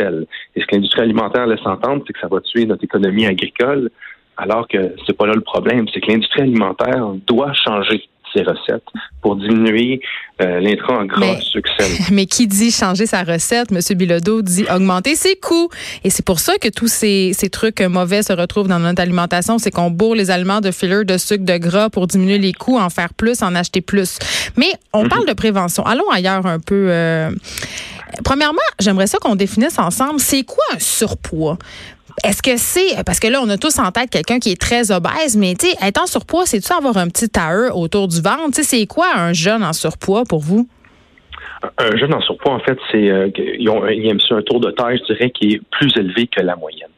et 0.00 0.60
ce 0.60 0.66
que 0.66 0.74
l'industrie 0.74 1.02
alimentaire 1.02 1.46
laisse 1.46 1.64
entendre, 1.64 2.02
c'est 2.06 2.12
que 2.12 2.20
ça 2.20 2.28
va 2.28 2.40
tuer 2.40 2.66
notre 2.66 2.84
économie 2.84 3.26
agricole, 3.26 3.90
alors 4.36 4.66
que 4.68 4.94
c'est 5.06 5.16
pas 5.16 5.26
là 5.26 5.34
le 5.34 5.40
problème. 5.40 5.86
C'est 5.92 6.00
que 6.00 6.10
l'industrie 6.10 6.42
alimentaire 6.42 7.06
doit 7.26 7.52
changer 7.52 8.08
ses 8.34 8.42
recettes 8.42 8.84
pour 9.22 9.36
diminuer 9.36 10.00
euh, 10.42 10.60
l'intrant 10.60 11.00
en 11.00 11.04
gras 11.04 11.40
succès. 11.40 11.86
Mais 12.12 12.26
qui 12.26 12.46
dit 12.46 12.70
changer 12.70 13.06
sa 13.06 13.22
recette, 13.22 13.70
M. 13.72 13.96
Bilodeau 13.96 14.42
dit 14.42 14.64
augmenter 14.74 15.14
ses 15.14 15.36
coûts. 15.36 15.68
Et 16.02 16.10
c'est 16.10 16.24
pour 16.24 16.40
ça 16.40 16.58
que 16.58 16.68
tous 16.68 16.88
ces, 16.88 17.32
ces 17.34 17.48
trucs 17.48 17.80
mauvais 17.80 18.22
se 18.22 18.32
retrouvent 18.32 18.68
dans 18.68 18.80
notre 18.80 19.00
alimentation. 19.00 19.58
C'est 19.58 19.70
qu'on 19.70 19.90
bourre 19.90 20.16
les 20.16 20.30
aliments 20.30 20.60
de 20.60 20.70
filler, 20.70 21.04
de 21.04 21.16
sucre, 21.16 21.44
de 21.44 21.56
gras 21.56 21.88
pour 21.88 22.06
diminuer 22.06 22.38
les 22.38 22.52
coûts, 22.52 22.78
en 22.78 22.90
faire 22.90 23.14
plus, 23.14 23.42
en 23.42 23.54
acheter 23.54 23.80
plus. 23.80 24.18
Mais 24.56 24.72
on 24.92 25.04
mhm. 25.04 25.08
parle 25.08 25.26
de 25.26 25.34
prévention. 25.34 25.84
Allons 25.86 26.10
ailleurs 26.10 26.46
un 26.46 26.58
peu. 26.58 26.86
Euh, 26.90 27.30
Premièrement, 28.22 28.60
j'aimerais 28.78 29.06
ça 29.06 29.18
qu'on 29.18 29.34
définisse 29.34 29.78
ensemble, 29.78 30.20
c'est 30.20 30.44
quoi 30.44 30.62
un 30.72 30.78
surpoids? 30.78 31.58
Est-ce 32.22 32.42
que 32.42 32.56
c'est 32.56 33.02
parce 33.04 33.18
que 33.18 33.26
là 33.26 33.40
on 33.42 33.48
a 33.48 33.58
tous 33.58 33.78
en 33.78 33.90
tête 33.90 34.10
quelqu'un 34.10 34.38
qui 34.38 34.52
est 34.52 34.60
très 34.60 34.92
obèse, 34.92 35.36
mais 35.36 35.54
tu 35.54 35.66
être 35.66 36.00
en 36.00 36.06
surpoids, 36.06 36.46
c'est 36.46 36.60
tu 36.60 36.72
avoir 36.72 36.96
un 36.96 37.08
petit 37.08 37.28
tailleur 37.28 37.76
autour 37.76 38.08
du 38.08 38.20
ventre, 38.20 38.60
c'est 38.62 38.86
quoi 38.86 39.06
un 39.16 39.32
jeune 39.32 39.64
en 39.64 39.72
surpoids 39.72 40.24
pour 40.24 40.40
vous? 40.40 40.68
Un 41.78 41.96
jeune 41.96 42.12
en 42.12 42.20
surpoids, 42.20 42.52
en 42.52 42.60
fait, 42.60 42.78
c'est 42.92 43.10
euh, 43.10 43.28
ils 43.36 43.68
ont 43.68 43.84
un 43.84 44.42
tour 44.42 44.60
de 44.60 44.70
taille, 44.70 44.98
je 44.98 45.14
dirais, 45.14 45.30
qui 45.30 45.54
est 45.54 45.62
plus 45.70 45.90
élevé 45.96 46.26
que 46.26 46.42
la 46.42 46.56
moyenne. 46.56 46.88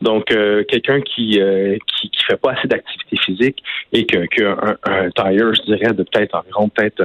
Donc, 0.00 0.30
euh, 0.30 0.62
quelqu'un 0.68 1.00
qui, 1.00 1.40
euh, 1.40 1.76
qui, 1.86 2.10
qui 2.10 2.24
fait 2.24 2.36
pas 2.36 2.52
assez 2.52 2.68
d'activité 2.68 3.16
physique 3.16 3.62
et 3.92 4.04
que, 4.04 4.26
que 4.26 4.44
un, 4.44 4.76
un 4.84 5.10
tailleur, 5.10 5.54
je 5.54 5.62
dirais, 5.62 5.92
de 5.94 6.02
peut-être 6.02 6.34
environ 6.34 6.68
peut-être 6.68 7.02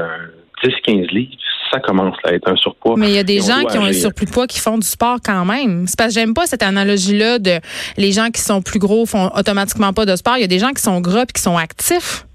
10-15 0.63 1.07
livres, 1.11 1.31
ça 1.71 1.79
commence 1.79 2.17
à 2.23 2.33
être 2.33 2.49
un 2.49 2.55
surpoids. 2.55 2.95
Mais 2.97 3.09
il 3.09 3.15
y 3.15 3.19
a 3.19 3.23
des 3.23 3.39
gens 3.39 3.63
qui 3.63 3.77
ont 3.77 3.85
un 3.85 3.93
surplus 3.93 4.25
de 4.25 4.31
poids 4.31 4.47
qui 4.47 4.59
font 4.59 4.77
du 4.77 4.85
sport 4.85 5.17
quand 5.23 5.45
même. 5.45 5.87
C'est 5.87 5.97
parce 5.97 6.13
que 6.13 6.19
j'aime 6.19 6.33
pas 6.33 6.45
cette 6.45 6.63
analogie-là 6.63 7.39
de 7.39 7.59
les 7.97 8.11
gens 8.11 8.29
qui 8.29 8.41
sont 8.41 8.61
plus 8.61 8.79
gros 8.79 9.05
font 9.05 9.29
automatiquement 9.35 9.93
pas 9.93 10.05
de 10.05 10.15
sport. 10.15 10.35
Il 10.37 10.41
y 10.41 10.45
a 10.45 10.47
des 10.47 10.59
gens 10.59 10.71
qui 10.71 10.81
sont 10.81 10.99
gras 11.01 11.23
et 11.23 11.33
qui 11.33 11.41
sont 11.41 11.57
actifs. 11.57 12.25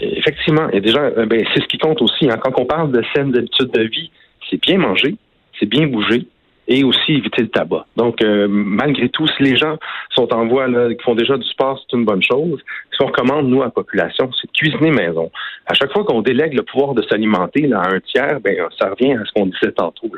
Effectivement, 0.00 0.68
il 0.70 0.74
y 0.74 0.78
a 0.78 0.80
des 0.80 0.90
gens, 0.90 1.02
euh, 1.02 1.26
ben, 1.26 1.44
c'est 1.54 1.60
ce 1.60 1.66
qui 1.66 1.78
compte 1.78 2.00
aussi. 2.02 2.28
Hein. 2.28 2.38
Quand 2.42 2.52
on 2.58 2.64
parle 2.64 2.90
de 2.90 3.02
saines 3.14 3.36
habitudes 3.36 3.70
de 3.72 3.82
vie, 3.82 4.10
c'est 4.50 4.60
bien 4.60 4.78
manger, 4.78 5.14
c'est 5.58 5.66
bien 5.66 5.86
bouger, 5.86 6.26
et 6.68 6.84
aussi 6.84 7.12
éviter 7.12 7.42
le 7.42 7.48
tabac. 7.48 7.86
Donc, 7.96 8.22
euh, 8.22 8.46
malgré 8.48 9.08
tout, 9.08 9.26
si 9.26 9.42
les 9.42 9.56
gens 9.56 9.76
sont 10.14 10.32
en 10.32 10.46
voie, 10.46 10.68
là, 10.68 10.94
qui 10.94 11.02
font 11.02 11.14
déjà 11.14 11.36
du 11.36 11.46
sport, 11.46 11.78
c'est 11.80 11.96
une 11.96 12.04
bonne 12.04 12.22
chose. 12.22 12.60
Ce 12.92 12.98
qu'on 12.98 13.06
recommande, 13.06 13.48
nous, 13.48 13.62
à 13.62 13.66
la 13.66 13.70
population, 13.70 14.30
c'est 14.40 14.46
de 14.46 14.52
cuisiner 14.52 14.90
maison. 14.90 15.30
À 15.66 15.74
chaque 15.74 15.92
fois 15.92 16.04
qu'on 16.04 16.22
délègue 16.22 16.54
le 16.54 16.62
pouvoir 16.62 16.94
de 16.94 17.02
s'alimenter 17.02 17.70
à 17.72 17.80
un 17.80 18.00
tiers, 18.00 18.40
ben, 18.40 18.56
ça 18.78 18.90
revient 18.90 19.14
à 19.14 19.24
ce 19.24 19.32
qu'on 19.32 19.46
disait 19.46 19.72
tantôt. 19.72 20.10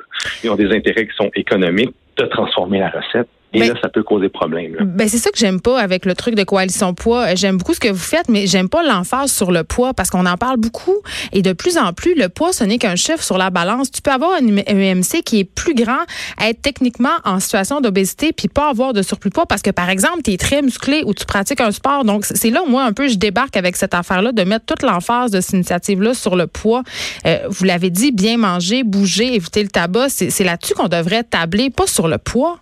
Ils 0.43 0.51
ont 0.51 0.57
des 0.57 0.71
intérêts 0.75 1.07
qui 1.07 1.17
sont 1.17 1.31
économiques 1.35 1.95
de 2.17 2.27
transformer 2.27 2.79
la 2.79 2.91
recette 2.91 3.29
et 3.55 3.61
ben, 3.61 3.69
là, 3.69 3.75
ça 3.81 3.89
peut 3.89 4.03
causer 4.03 4.29
problème. 4.29 4.77
Ben, 4.81 5.09
c'est 5.09 5.19
ça 5.19 5.31
que 5.31 5.39
j'aime 5.39 5.61
pas 5.61 5.79
avec 5.81 6.05
le 6.05 6.15
truc 6.15 6.35
de 6.35 6.43
coalition 6.43 6.93
poids. 6.93 7.37
J'aime 7.37 7.57
beaucoup 7.57 7.73
ce 7.73 7.81
que 7.81 7.89
vous 7.89 7.97
faites, 7.97 8.29
mais 8.29 8.47
j'aime 8.47 8.69
pas 8.69 8.83
l'emphase 8.83 9.33
sur 9.33 9.53
le 9.53 9.63
poids 9.63 9.95
parce 9.95 10.11
qu'on 10.11 10.27
en 10.27 10.37
parle 10.37 10.57
beaucoup. 10.57 10.97
Et 11.33 11.41
de 11.41 11.53
plus 11.53 11.79
en 11.79 11.93
plus, 11.93 12.15
le 12.15 12.29
poids, 12.29 12.53
ce 12.53 12.65
n'est 12.65 12.79
qu'un 12.79 12.97
chiffre 12.97 13.23
sur 13.23 13.39
la 13.39 13.51
balance. 13.51 13.93
Tu 13.93 14.03
peux 14.03 14.11
avoir 14.11 14.33
un 14.33 14.57
EMC 14.57 15.23
qui 15.25 15.39
est 15.39 15.45
plus 15.45 15.75
grand, 15.75 16.01
être 16.43 16.61
techniquement 16.63 17.15
en 17.25 17.39
situation 17.39 17.81
d'obésité, 17.81 18.33
puis 18.33 18.49
pas 18.49 18.69
avoir 18.69 18.93
de 18.93 19.03
surplus 19.03 19.31
de 19.31 19.35
poids 19.35 19.47
parce 19.47 19.63
que, 19.63 19.71
par 19.71 19.89
exemple, 19.89 20.23
tu 20.25 20.33
es 20.33 20.37
très 20.37 20.61
musclé 20.61 21.03
ou 21.07 21.15
tu 21.15 21.25
pratiques 21.25 21.61
un 21.61 21.71
sport. 21.71 22.05
Donc, 22.05 22.25
c'est 22.25 22.51
là 22.51 22.63
où 22.65 22.69
moi, 22.69 22.83
un 22.83 22.93
peu, 22.93 23.07
je 23.07 23.17
débarque 23.17 23.57
avec 23.57 23.77
cette 23.77 23.95
affaire-là 23.95 24.33
de 24.33 24.43
mettre 24.43 24.67
toute 24.67 24.83
l'emphase 24.83 25.31
de 25.31 25.41
cette 25.41 25.55
initiative-là 25.55 26.15
sur 26.15 26.35
le 26.35 26.49
poids. 26.49 26.83
Euh, 27.27 27.39
vous 27.49 27.65
l'avez 27.65 27.91
dit, 27.91 28.11
bien 28.11 28.37
manger, 28.37 28.83
bouger, 28.83 29.35
éviter 29.35 29.63
le 29.63 29.69
tabac. 29.69 30.09
C'est 30.09 30.45
là-dessus 30.45 30.75
qu'on 30.75 30.89
devrait 30.89 31.23
tabler, 31.23 31.71
pas 31.71 31.87
sur 31.87 32.09
le 32.09 32.19
poids. 32.19 32.59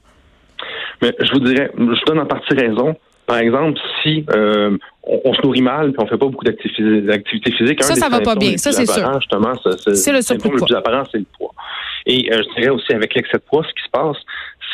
Mais 1.00 1.14
je 1.21 1.33
vous 1.33 1.40
dirais, 1.40 1.71
je 1.76 2.04
donne 2.07 2.21
en 2.21 2.26
partie 2.26 2.54
raison. 2.54 2.97
Par 3.26 3.38
exemple, 3.38 3.78
si 4.02 4.26
euh, 4.35 4.76
on, 5.04 5.33
se 5.33 5.40
nourrit 5.42 5.62
mal 5.62 5.90
et 5.90 5.95
on 5.99 6.07
fait 6.07 6.19
pas 6.19 6.26
beaucoup 6.26 6.45
d'activité 6.45 7.52
physique, 7.52 7.83
ça, 7.83 7.95
ça 7.95 8.09
va 8.09 8.21
pas 8.21 8.35
bien. 8.35 8.57
Ça, 8.57 8.73
c'est 8.73 8.87
sûr. 8.87 9.21
Justement, 9.21 9.54
c'est 9.76 10.12
le 10.12 10.23
surpoids. 10.23 10.50
Le 10.52 10.64
plus 10.64 10.75
apparent, 10.75 11.04
c'est 11.11 11.19
le 11.19 11.26
poids. 11.38 11.52
Et 12.04 12.33
euh, 12.33 12.42
je 12.42 12.61
dirais 12.61 12.71
aussi 12.71 12.92
avec 12.92 13.14
l'excès 13.14 13.38
de 13.38 13.42
poids, 13.42 13.62
ce 13.62 13.73
qui 13.75 13.85
se 13.85 13.90
passe, 13.90 14.16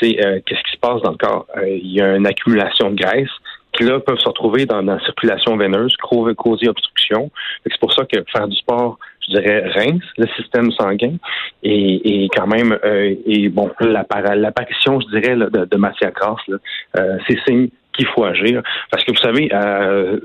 c'est 0.01 0.25
euh, 0.25 0.41
qu'est-ce 0.47 0.63
qui 0.63 0.73
se 0.73 0.81
passe 0.81 1.03
dans 1.03 1.11
le 1.11 1.19
corps? 1.19 1.47
il 1.67 1.93
y 1.93 2.01
a 2.01 2.17
une 2.17 2.27
accumulation 2.27 2.91
de 2.91 2.97
graisse 2.97 3.31
qui 3.73 3.85
là 3.85 4.01
peuvent 4.01 4.19
se 4.19 4.29
retrouver 4.29 4.65
dans, 4.65 4.81
la 4.81 4.99
circulation 5.01 5.57
veineuse, 5.57 5.95
causer 5.99 6.69
obstruction. 6.69 7.31
C'est 7.65 7.79
pour 7.79 7.93
ça 7.93 8.05
que 8.07 8.25
faire 8.33 8.49
du 8.49 8.57
sport 8.57 8.99
je 9.29 9.39
dirais, 9.39 9.69
rince 9.75 10.03
le 10.17 10.27
système 10.37 10.71
sanguin 10.73 11.17
et, 11.63 12.25
et 12.25 12.29
quand 12.35 12.47
même, 12.47 12.79
euh, 12.85 13.15
et 13.27 13.49
bon, 13.49 13.71
l'apparition, 13.81 15.01
je 15.01 15.19
dirais, 15.19 15.37
de, 15.37 15.65
de, 15.65 15.77
matière 15.77 16.13
grasse, 16.13 16.41
euh, 16.97 17.19
c'est 17.27 17.39
signe 17.47 17.69
qu'il 17.93 18.07
faut 18.07 18.25
agir. 18.25 18.63
Parce 18.91 19.05
que 19.05 19.13
vous 19.13 19.19
savez, 19.19 19.49
euh, 19.53 20.19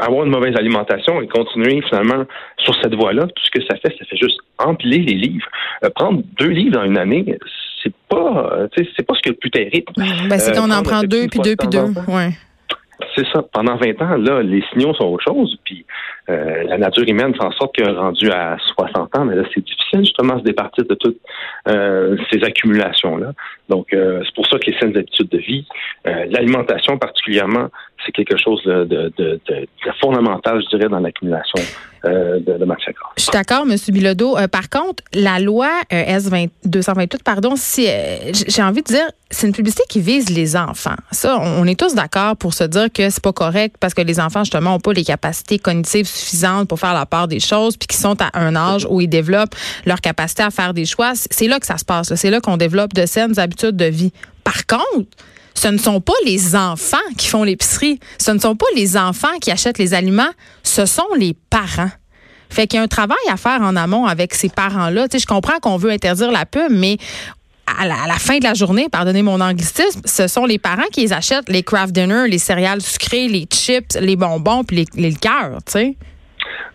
avoir 0.00 0.24
une 0.24 0.30
mauvaise 0.30 0.56
alimentation 0.56 1.20
et 1.22 1.28
continuer 1.28 1.82
finalement 1.88 2.24
sur 2.58 2.74
cette 2.82 2.94
voie-là, 2.94 3.26
tout 3.26 3.42
ce 3.44 3.50
que 3.50 3.64
ça 3.66 3.76
fait, 3.76 3.94
ça 3.98 4.04
fait 4.04 4.16
juste 4.16 4.38
empiler 4.58 4.98
les 4.98 5.14
livres. 5.14 5.46
Euh, 5.84 5.90
prendre 5.94 6.22
deux 6.38 6.50
livres 6.50 6.78
dans 6.78 6.84
une 6.84 6.98
année, 6.98 7.38
c'est 7.82 7.94
pas, 8.08 8.68
c'est 8.76 9.06
pas 9.06 9.14
ce 9.14 9.20
qui 9.20 9.28
est 9.28 9.32
le 9.32 9.38
plus 9.38 9.50
terrible. 9.50 9.92
Ben, 9.96 10.38
c'est 10.38 10.52
qu'on 10.54 10.70
en 10.70 10.82
prend 10.82 11.02
deux, 11.02 11.26
puis 11.28 11.40
deux, 11.40 11.56
puis 11.56 11.68
deux. 11.68 11.88
Ouais. 12.08 12.30
C'est 13.16 13.26
ça. 13.32 13.42
Pendant 13.52 13.76
20 13.76 14.02
ans, 14.02 14.16
là, 14.16 14.42
les 14.42 14.62
signaux 14.72 14.94
sont 14.94 15.04
autre 15.04 15.24
chose. 15.24 15.56
Puis 15.64 15.84
euh, 16.28 16.62
la 16.64 16.78
nature 16.78 17.04
humaine 17.06 17.34
fait 17.34 17.44
en 17.44 17.50
sorte 17.52 17.74
qu'elle 17.74 17.96
rendu 17.96 18.30
à 18.30 18.56
60 18.76 19.16
ans, 19.16 19.24
mais 19.24 19.36
là, 19.36 19.42
c'est 19.52 19.64
difficile 19.64 20.00
justement 20.00 20.34
de 20.34 20.40
se 20.40 20.44
départir 20.44 20.84
de 20.84 20.94
toutes 20.94 21.18
euh, 21.68 22.16
ces 22.30 22.42
accumulations-là. 22.44 23.32
Donc, 23.68 23.92
euh, 23.92 24.22
c'est 24.24 24.34
pour 24.34 24.46
ça 24.46 24.58
que 24.58 24.70
les 24.70 24.78
saines 24.78 24.96
habitudes 24.96 25.28
de 25.28 25.38
vie, 25.38 25.66
l'alimentation 26.04 26.98
particulièrement, 26.98 27.68
c'est 28.04 28.12
quelque 28.12 28.36
chose 28.36 28.62
de, 28.64 29.12
fondamental, 30.00 30.60
je 30.62 30.76
dirais, 30.76 30.88
dans 30.88 31.00
l'accumulation 31.00 31.62
euh, 32.04 32.40
de, 32.40 32.64
matière 32.64 32.94
grasse. 32.94 33.12
Je 33.16 33.22
suis 33.22 33.32
d'accord, 33.32 33.64
M. 33.68 33.76
Bilodeau. 33.88 34.36
Euh, 34.36 34.48
par 34.48 34.68
contre, 34.68 35.04
la 35.14 35.38
loi 35.38 35.68
euh, 35.92 36.02
S-228, 36.06 37.22
pardon, 37.22 37.54
si, 37.56 37.86
j'ai 38.48 38.62
envie 38.62 38.82
de 38.82 38.86
dire, 38.86 39.06
c'est 39.30 39.46
une 39.46 39.52
publicité 39.52 39.84
qui 39.88 40.00
vise 40.00 40.28
les 40.30 40.56
enfants. 40.56 40.96
Ça, 41.10 41.38
on 41.38 41.66
est 41.66 41.78
tous 41.78 41.94
d'accord 41.94 42.36
pour 42.36 42.54
se 42.54 42.64
dire 42.64 42.92
que 42.92 43.08
c'est 43.08 43.22
pas 43.22 43.32
correct 43.32 43.76
parce 43.78 43.94
que 43.94 44.02
les 44.02 44.20
enfants, 44.20 44.44
justement, 44.44 44.72
n'ont 44.72 44.80
pas 44.80 44.92
les 44.92 45.04
capacités 45.04 45.58
cognitives 45.58 46.06
suffisantes 46.06 46.68
pour 46.68 46.78
faire 46.80 46.94
la 46.94 47.06
part 47.06 47.28
des 47.28 47.40
choses, 47.40 47.76
puis 47.76 47.86
qui 47.86 47.96
sont 47.96 48.20
à 48.20 48.30
un 48.34 48.56
âge 48.56 48.86
où 48.90 49.00
ils 49.00 49.08
développent 49.08 49.54
leur 49.86 50.00
capacité 50.00 50.42
à 50.42 50.50
faire 50.50 50.74
des 50.74 50.84
choix. 50.84 51.12
C'est 51.14 51.46
là 51.46 51.60
que 51.60 51.66
ça 51.66 51.78
se 51.78 51.84
passe. 51.84 52.14
C'est 52.14 52.30
là 52.30 52.40
qu'on 52.40 52.56
développe 52.56 52.92
de 52.94 53.06
saines 53.06 53.38
habitudes 53.38 53.76
de 53.76 53.86
vie. 53.86 54.12
Par 54.44 54.66
contre, 54.66 55.08
ce 55.62 55.68
ne 55.68 55.78
sont 55.78 56.00
pas 56.00 56.12
les 56.26 56.56
enfants 56.56 56.96
qui 57.16 57.28
font 57.28 57.44
l'épicerie. 57.44 58.00
Ce 58.18 58.32
ne 58.32 58.40
sont 58.40 58.56
pas 58.56 58.66
les 58.74 58.96
enfants 58.96 59.38
qui 59.40 59.52
achètent 59.52 59.78
les 59.78 59.94
aliments. 59.94 60.32
Ce 60.64 60.86
sont 60.86 61.06
les 61.16 61.36
parents. 61.50 61.90
Fait 62.50 62.66
qu'il 62.66 62.78
y 62.78 62.80
a 62.80 62.82
un 62.82 62.88
travail 62.88 63.16
à 63.30 63.36
faire 63.36 63.62
en 63.62 63.76
amont 63.76 64.06
avec 64.06 64.34
ces 64.34 64.48
parents-là. 64.48 65.06
Je 65.12 65.24
comprends 65.24 65.60
qu'on 65.60 65.76
veut 65.76 65.90
interdire 65.90 66.32
la 66.32 66.46
pub, 66.46 66.72
mais 66.72 66.96
à 67.80 67.86
la, 67.86 68.14
fin 68.18 68.38
de 68.38 68.44
la 68.44 68.54
journée, 68.54 68.88
pardonnez 68.90 69.22
mon 69.22 69.40
anglicisme, 69.40 70.02
ce 70.04 70.26
sont 70.26 70.46
les 70.46 70.58
parents 70.58 70.88
qui 70.92 71.02
les 71.02 71.12
achètent 71.12 71.48
les 71.48 71.62
craft 71.62 71.94
dinner, 71.94 72.28
les 72.28 72.38
céréales 72.38 72.80
sucrées, 72.80 73.28
les 73.28 73.44
chips, 73.44 73.96
les 74.00 74.16
bonbons, 74.16 74.64
puis 74.64 74.78
les, 74.78 74.84
les 74.96 75.10
liqueurs, 75.10 75.58
tu. 75.64 75.96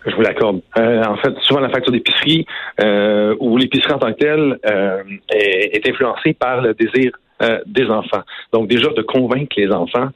Je 0.06 0.14
vous 0.16 0.22
l'accorde. 0.22 0.62
Euh, 0.78 1.02
en 1.04 1.16
fait, 1.18 1.34
souvent 1.42 1.60
la 1.60 1.68
facture 1.68 1.92
d'épicerie 1.92 2.46
euh, 2.80 3.36
ou 3.38 3.58
l'épicerie 3.58 3.92
en 3.92 3.98
tant 3.98 4.12
que 4.14 4.18
telle 4.18 4.58
euh, 4.66 5.02
est, 5.30 5.86
influencée 5.86 6.32
par 6.32 6.62
le 6.62 6.72
désir 6.72 7.12
euh, 7.40 7.60
des 7.66 7.86
enfants. 7.86 8.22
Donc 8.52 8.66
déjà 8.66 8.88
de 8.88 9.02
convaincre 9.02 9.54
les 9.56 9.70
enfants 9.70 10.08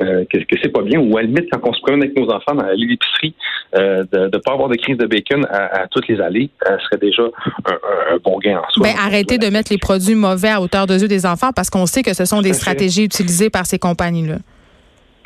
euh, 0.00 0.24
que, 0.32 0.38
que 0.38 0.56
c'est 0.62 0.72
pas 0.72 0.80
bien, 0.80 0.98
ou 0.98 1.14
à 1.18 1.20
la 1.20 1.26
limite 1.26 1.50
quand 1.52 1.60
on 1.62 1.74
se 1.74 1.80
promène 1.82 2.02
avec 2.04 2.16
nos 2.16 2.30
enfants 2.30 2.54
dans 2.54 2.66
l'épicerie, 2.74 3.34
euh, 3.76 4.02
de 4.10 4.34
ne 4.34 4.38
pas 4.38 4.52
avoir 4.52 4.70
de 4.70 4.76
crise 4.76 4.96
de 4.96 5.04
bacon 5.04 5.46
à, 5.50 5.86
toutes 5.88 6.08
les 6.08 6.18
allées, 6.22 6.48
ça 6.64 6.78
serait 6.78 6.96
déjà 6.96 7.24
un, 7.66 8.16
bon 8.24 8.38
gain 8.38 8.60
en 8.60 8.70
soi. 8.70 8.82
Ben, 8.82 8.94
arrêtez 8.98 9.36
de 9.36 9.50
mettre 9.50 9.70
les 9.70 9.76
produits 9.76 10.14
mauvais 10.14 10.48
à 10.48 10.62
hauteur 10.62 10.86
de 10.86 10.94
yeux 10.94 11.06
des 11.06 11.26
enfants 11.26 11.50
parce 11.54 11.68
qu'on 11.68 11.84
sait 11.84 12.02
que 12.02 12.14
ce 12.14 12.24
sont 12.24 12.40
des 12.40 12.54
stratégies 12.54 13.04
utilisées 13.04 13.50
par 13.50 13.66
ces 13.66 13.78
compagnies-là. 13.78 14.38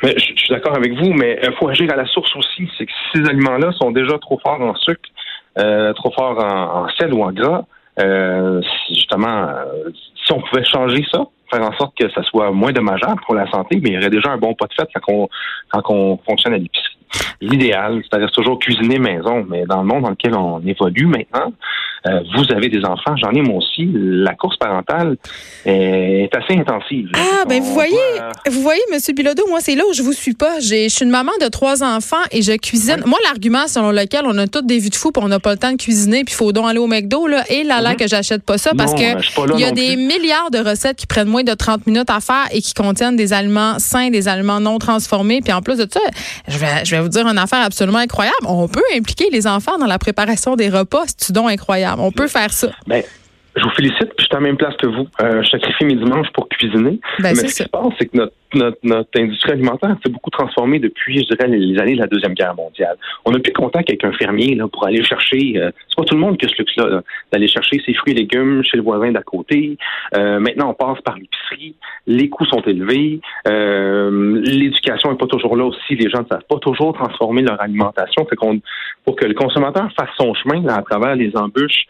je, 0.03 0.09
suis 0.09 0.49
d'accord 0.49 0.75
avec 0.75 0.91
vous, 0.91 1.13
mais 1.13 1.39
il 1.41 1.53
faut 1.53 1.69
agir 1.69 1.89
à 1.93 1.95
la 1.95 2.05
source 2.07 2.35
aussi. 2.35 2.69
C'est 2.77 2.85
que 2.85 2.91
si 2.91 3.21
ces 3.21 3.29
aliments-là 3.29 3.71
sont 3.79 3.91
déjà 3.91 4.19
trop 4.19 4.41
forts 4.45 4.59
en 4.59 4.75
sucre, 4.75 5.09
trop 5.95 6.11
forts 6.11 6.43
en, 6.43 6.83
en, 6.83 6.89
sel 6.99 7.13
ou 7.13 7.23
en 7.23 7.31
gras, 7.31 7.63
justement, 8.89 9.47
si 10.25 10.33
on 10.33 10.41
pouvait 10.41 10.65
changer 10.65 11.05
ça, 11.09 11.25
faire 11.51 11.61
en 11.61 11.73
sorte 11.77 11.97
que 11.97 12.09
ça 12.11 12.23
soit 12.23 12.51
moins 12.51 12.71
dommageable 12.71 13.21
pour 13.25 13.35
la 13.35 13.49
santé, 13.49 13.79
mais 13.81 13.89
il 13.89 13.93
y 13.95 13.97
aurait 13.97 14.09
déjà 14.09 14.31
un 14.31 14.37
bon 14.37 14.53
pas 14.53 14.65
de 14.67 14.73
fait 14.73 14.87
quand 14.93 15.13
on, 15.13 15.29
quand 15.69 15.83
on 15.89 16.17
fonctionne 16.25 16.53
à 16.53 16.57
l'épicerie. 16.57 16.97
L'idéal, 17.41 18.01
ça 18.11 18.17
reste 18.17 18.33
toujours 18.33 18.59
cuisiner 18.59 18.99
maison, 18.99 19.45
mais 19.47 19.65
dans 19.65 19.81
le 19.81 19.87
monde 19.87 20.03
dans 20.03 20.09
lequel 20.09 20.35
on 20.35 20.59
évolue 20.65 21.05
maintenant, 21.05 21.53
euh, 22.07 22.21
vous 22.35 22.55
avez 22.55 22.69
des 22.69 22.83
enfants, 22.85 23.15
j'en 23.15 23.31
ai 23.31 23.41
moi 23.41 23.57
aussi. 23.57 23.89
La 23.93 24.35
course 24.35 24.57
parentale 24.57 25.17
est 25.65 26.33
assez 26.35 26.59
intensive. 26.59 27.09
Ah, 27.15 27.45
ben 27.47 27.61
vous 27.61 27.73
voyez, 27.73 27.95
vous 28.47 28.61
voyez, 28.61 28.81
Monsieur 28.93 29.13
Bilodeau, 29.13 29.43
moi 29.49 29.59
c'est 29.61 29.75
là 29.75 29.83
où 29.89 29.93
je 29.93 30.03
vous 30.03 30.13
suis 30.13 30.33
pas. 30.33 30.59
Je 30.59 30.87
suis 30.89 31.05
une 31.05 31.11
maman 31.11 31.31
de 31.41 31.47
trois 31.47 31.83
enfants 31.83 32.23
et 32.31 32.41
je 32.41 32.53
cuisine. 32.53 33.01
Moi, 33.05 33.17
l'argument 33.23 33.67
selon 33.67 33.91
lequel 33.91 34.21
on 34.25 34.37
a 34.37 34.47
toutes 34.47 34.67
des 34.67 34.79
vues 34.79 34.89
de 34.89 34.95
fou, 34.95 35.11
puis 35.11 35.23
on 35.23 35.27
n'a 35.27 35.39
pas 35.39 35.51
le 35.51 35.57
temps 35.57 35.71
de 35.71 35.77
cuisiner, 35.77 36.23
puis 36.23 36.33
il 36.33 36.37
faut 36.37 36.51
donc 36.51 36.67
aller 36.67 36.79
au 36.79 36.87
McDo 36.87 37.27
là, 37.27 37.43
et 37.49 37.63
là 37.63 37.81
là 37.81 37.91
mhm. 37.91 37.97
que 37.97 38.07
j'achète 38.07 38.43
pas 38.43 38.57
ça 38.57 38.71
parce 38.77 38.93
que 38.93 39.55
il 39.55 39.59
y 39.59 39.65
a 39.65 39.71
des 39.71 39.95
milliards 39.95 40.51
de 40.51 40.59
recettes 40.59 40.97
qui 40.97 41.07
prennent 41.07 41.27
moins 41.27 41.43
de 41.43 41.53
30 41.53 41.87
minutes 41.87 42.09
à 42.09 42.19
faire 42.19 42.45
et 42.51 42.61
qui 42.61 42.73
contiennent 42.73 43.15
des 43.15 43.33
aliments 43.33 43.79
sains, 43.79 44.09
des 44.09 44.27
aliments 44.27 44.59
non 44.59 44.77
transformés. 44.79 45.41
Puis 45.41 45.53
en 45.53 45.61
plus 45.61 45.77
de 45.77 45.87
ça, 45.91 45.99
je 46.47 46.57
vais, 46.57 46.85
je 46.85 46.95
vais 46.95 47.01
vous 47.01 47.09
dire 47.09 47.27
une 47.27 47.37
affaire 47.37 47.63
absolument 47.63 47.99
incroyable. 47.99 48.35
On 48.45 48.67
peut 48.67 48.83
impliquer 48.95 49.29
les 49.31 49.47
enfants 49.47 49.77
dans 49.77 49.85
la 49.85 49.99
préparation 49.99 50.55
des 50.55 50.69
repas. 50.69 51.03
C'est 51.17 51.33
donc 51.33 51.49
incroyable? 51.49 51.94
On 51.99 52.11
peut 52.11 52.27
faire 52.27 52.51
ça. 52.51 52.69
Ben, 52.87 53.03
je 53.55 53.63
vous 53.63 53.69
félicite, 53.69 54.09
puis 54.15 54.19
je 54.19 54.25
suis 54.25 54.35
à 54.35 54.39
la 54.39 54.41
même 54.41 54.57
place 54.57 54.75
que 54.77 54.87
vous. 54.87 55.07
Euh, 55.21 55.41
je 55.41 55.49
sacrifie 55.49 55.85
mes 55.85 55.95
dimanches 55.95 56.29
pour 56.33 56.49
cuisiner. 56.49 56.99
Ben, 57.19 57.29
Mais 57.29 57.35
ce 57.35 57.45
qui 57.45 57.51
se 57.51 57.69
passe, 57.69 57.93
c'est 57.97 58.07
que 58.07 58.17
notre, 58.17 58.77
notre, 58.83 59.09
industrie 59.17 59.53
alimentaire 59.53 59.95
s'est 60.03 60.11
beaucoup 60.11 60.29
transformée 60.29 60.79
depuis, 60.79 61.19
je 61.19 61.35
dirais, 61.35 61.47
les 61.47 61.79
années 61.79 61.95
de 61.95 62.01
la 62.01 62.07
Deuxième 62.07 62.33
Guerre 62.33 62.55
mondiale. 62.55 62.97
On 63.23 63.31
n'a 63.31 63.39
plus 63.39 63.53
contact 63.53 63.89
avec 63.89 64.03
un 64.03 64.11
fermier 64.13 64.55
là, 64.55 64.67
pour 64.67 64.85
aller 64.85 65.03
chercher. 65.03 65.53
Euh, 65.55 65.71
c'est 65.87 65.95
pas 65.97 66.03
tout 66.03 66.15
le 66.15 66.21
monde 66.21 66.37
qui 66.37 66.45
a 66.45 66.49
ce 66.49 66.55
luxe-là, 66.57 67.01
d'aller 67.31 67.47
chercher 67.47 67.81
ses 67.85 67.93
fruits 67.93 68.13
et 68.13 68.15
légumes 68.15 68.61
chez 68.63 68.77
le 68.77 68.83
voisin 68.83 69.11
d'à 69.11 69.21
côté. 69.21 69.77
Euh, 70.15 70.39
maintenant, 70.39 70.69
on 70.69 70.73
passe 70.73 71.01
par 71.01 71.15
l'épicerie. 71.15 71.75
Les 72.07 72.29
coûts 72.29 72.45
sont 72.45 72.61
élevés. 72.61 73.21
Euh, 73.47 74.41
l'éducation 74.43 75.13
est 75.13 75.17
pas 75.17 75.27
toujours 75.27 75.55
là 75.55 75.65
aussi. 75.65 75.95
Les 75.95 76.09
gens 76.09 76.21
ne 76.23 76.27
savent 76.27 76.45
pas 76.49 76.59
toujours 76.59 76.93
transformer 76.93 77.41
leur 77.41 77.61
alimentation. 77.61 78.25
Fait 78.25 78.35
qu'on, 78.35 78.59
pour 79.05 79.15
que 79.15 79.25
le 79.25 79.33
consommateur 79.33 79.89
fasse 79.97 80.09
son 80.17 80.33
chemin 80.33 80.65
à 80.67 80.81
travers 80.81 81.15
les 81.15 81.31
embûches 81.35 81.85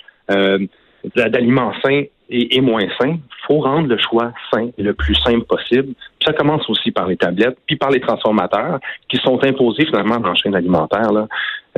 d'aliments 1.15 1.73
sains 1.81 2.05
et, 2.29 2.61
moins 2.61 2.87
sains, 2.99 3.17
faut 3.47 3.59
rendre 3.59 3.87
le 3.87 3.97
choix 3.97 4.31
sain 4.51 4.69
le 4.77 4.93
plus 4.93 5.15
simple 5.15 5.45
possible. 5.45 5.93
ça 6.23 6.33
commence 6.33 6.67
aussi 6.69 6.91
par 6.91 7.07
les 7.07 7.17
tablettes, 7.17 7.57
puis 7.67 7.75
par 7.75 7.91
les 7.91 7.99
transformateurs 7.99 8.79
qui 9.09 9.17
sont 9.17 9.43
imposés 9.43 9.85
finalement 9.85 10.19
dans 10.19 10.29
la 10.29 10.35
chaîne 10.35 10.55
alimentaire 10.55 11.11
là, 11.11 11.27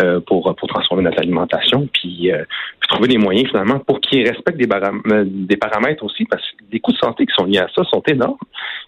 euh, 0.02 0.20
pour, 0.22 0.56
pour 0.56 0.68
transformer 0.70 1.04
notre 1.04 1.20
alimentation, 1.20 1.88
puis, 1.92 2.32
euh, 2.32 2.44
trouver 2.88 3.08
des 3.08 3.18
moyens 3.18 3.50
finalement 3.50 3.80
pour 3.80 4.00
qu'ils 4.00 4.28
respectent 4.28 4.58
des, 4.58 4.70
euh, 4.72 5.24
des 5.28 5.58
paramètres 5.58 6.04
aussi, 6.04 6.26
parce 6.26 6.42
que 6.44 6.64
les 6.72 6.80
coûts 6.80 6.94
de 6.94 6.98
santé 6.98 7.26
qui 7.26 7.34
sont 7.38 7.46
liés 7.46 7.60
à 7.60 7.68
ça 7.76 7.84
sont 7.86 8.02
énormes. 8.08 8.38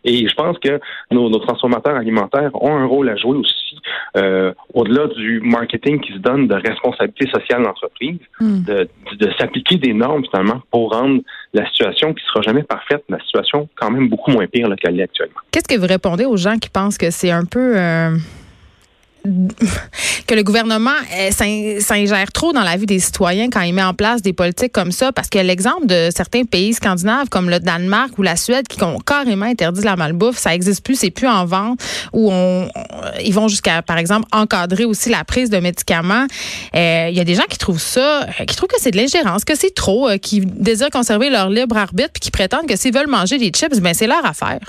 Et 0.03 0.27
je 0.27 0.33
pense 0.33 0.57
que 0.59 0.79
nos, 1.11 1.29
nos 1.29 1.39
transformateurs 1.39 1.95
alimentaires 1.95 2.51
ont 2.53 2.75
un 2.75 2.85
rôle 2.85 3.09
à 3.09 3.15
jouer 3.15 3.37
aussi, 3.37 3.77
euh, 4.17 4.53
au-delà 4.73 5.07
du 5.07 5.41
marketing 5.41 5.99
qui 5.99 6.13
se 6.13 6.19
donne 6.19 6.47
de 6.47 6.55
responsabilité 6.55 7.29
sociale 7.29 7.63
d'entreprise, 7.63 8.19
hmm. 8.39 8.63
de, 8.63 8.89
de 9.17 9.31
s'appliquer 9.37 9.77
des 9.77 9.93
normes 9.93 10.23
finalement 10.31 10.61
pour 10.71 10.93
rendre 10.93 11.21
la 11.53 11.65
situation 11.67 12.13
qui 12.13 12.23
sera 12.25 12.41
jamais 12.41 12.63
parfaite, 12.63 13.03
la 13.09 13.19
situation 13.19 13.67
quand 13.75 13.91
même 13.91 14.07
beaucoup 14.07 14.31
moins 14.31 14.45
pire 14.47 14.69
qu'elle 14.81 14.99
est 14.99 15.03
actuellement. 15.03 15.39
Qu'est-ce 15.51 15.67
que 15.67 15.79
vous 15.79 15.87
répondez 15.87 16.25
aux 16.25 16.37
gens 16.37 16.57
qui 16.57 16.69
pensent 16.69 16.97
que 16.97 17.09
c'est 17.09 17.31
un 17.31 17.45
peu 17.45 17.77
euh, 17.77 18.15
que 20.27 20.35
le 20.35 20.43
gouvernement 20.43 20.91
euh, 21.17 21.31
s'ingère 21.79 22.31
trop 22.31 22.53
dans 22.53 22.61
la 22.61 22.77
vie 22.77 22.85
des 22.85 22.99
citoyens 22.99 23.49
quand 23.49 23.61
il 23.61 23.73
met 23.73 23.83
en 23.83 23.93
place 23.93 24.21
des 24.21 24.33
politiques 24.33 24.71
comme 24.71 24.91
ça, 24.91 25.11
parce 25.11 25.27
que 25.27 25.39
l'exemple 25.39 25.87
de 25.87 26.09
certains 26.15 26.43
pays 26.43 26.73
scandinaves 26.73 27.29
comme 27.29 27.49
le 27.49 27.59
Danemark 27.59 28.17
ou 28.17 28.21
la 28.21 28.35
Suède 28.35 28.67
qui 28.67 28.83
ont 28.83 28.99
carrément 28.99 29.45
interdit 29.45 29.81
la 29.81 29.95
malbouffe, 29.95 30.37
ça 30.37 30.53
existe 30.53 30.85
plus, 30.85 30.99
c'est 30.99 31.09
plus 31.09 31.27
en 31.27 31.45
vente, 31.45 31.79
où 32.13 32.31
ils 33.23 33.33
vont 33.33 33.47
jusqu'à, 33.47 33.81
par 33.81 33.97
exemple, 33.97 34.27
encadrer 34.31 34.85
aussi 34.85 35.09
la 35.09 35.23
prise 35.23 35.49
de 35.49 35.57
médicaments. 35.57 36.27
Euh, 36.75 37.07
il 37.09 37.17
y 37.17 37.19
a 37.19 37.23
des 37.23 37.35
gens 37.35 37.45
qui 37.49 37.57
trouvent 37.57 37.79
ça, 37.79 38.23
euh, 38.23 38.45
qui 38.45 38.55
trouvent 38.55 38.69
que 38.69 38.79
c'est 38.79 38.91
de 38.91 38.97
l'ingérence, 38.97 39.45
que 39.45 39.55
c'est 39.55 39.73
trop, 39.73 40.09
qui 40.21 40.41
désirent 40.41 40.91
conserver 40.91 41.29
leur 41.29 41.49
libre 41.49 41.77
arbitre, 41.77 42.11
puis 42.13 42.21
qui 42.21 42.31
prétendent 42.31 42.67
que 42.67 42.75
s'ils 42.75 42.93
veulent 42.93 43.07
manger 43.09 43.37
des 43.37 43.49
chips, 43.49 43.79
ben 43.79 43.93
c'est 43.93 44.07
leur 44.07 44.25
affaire. 44.25 44.59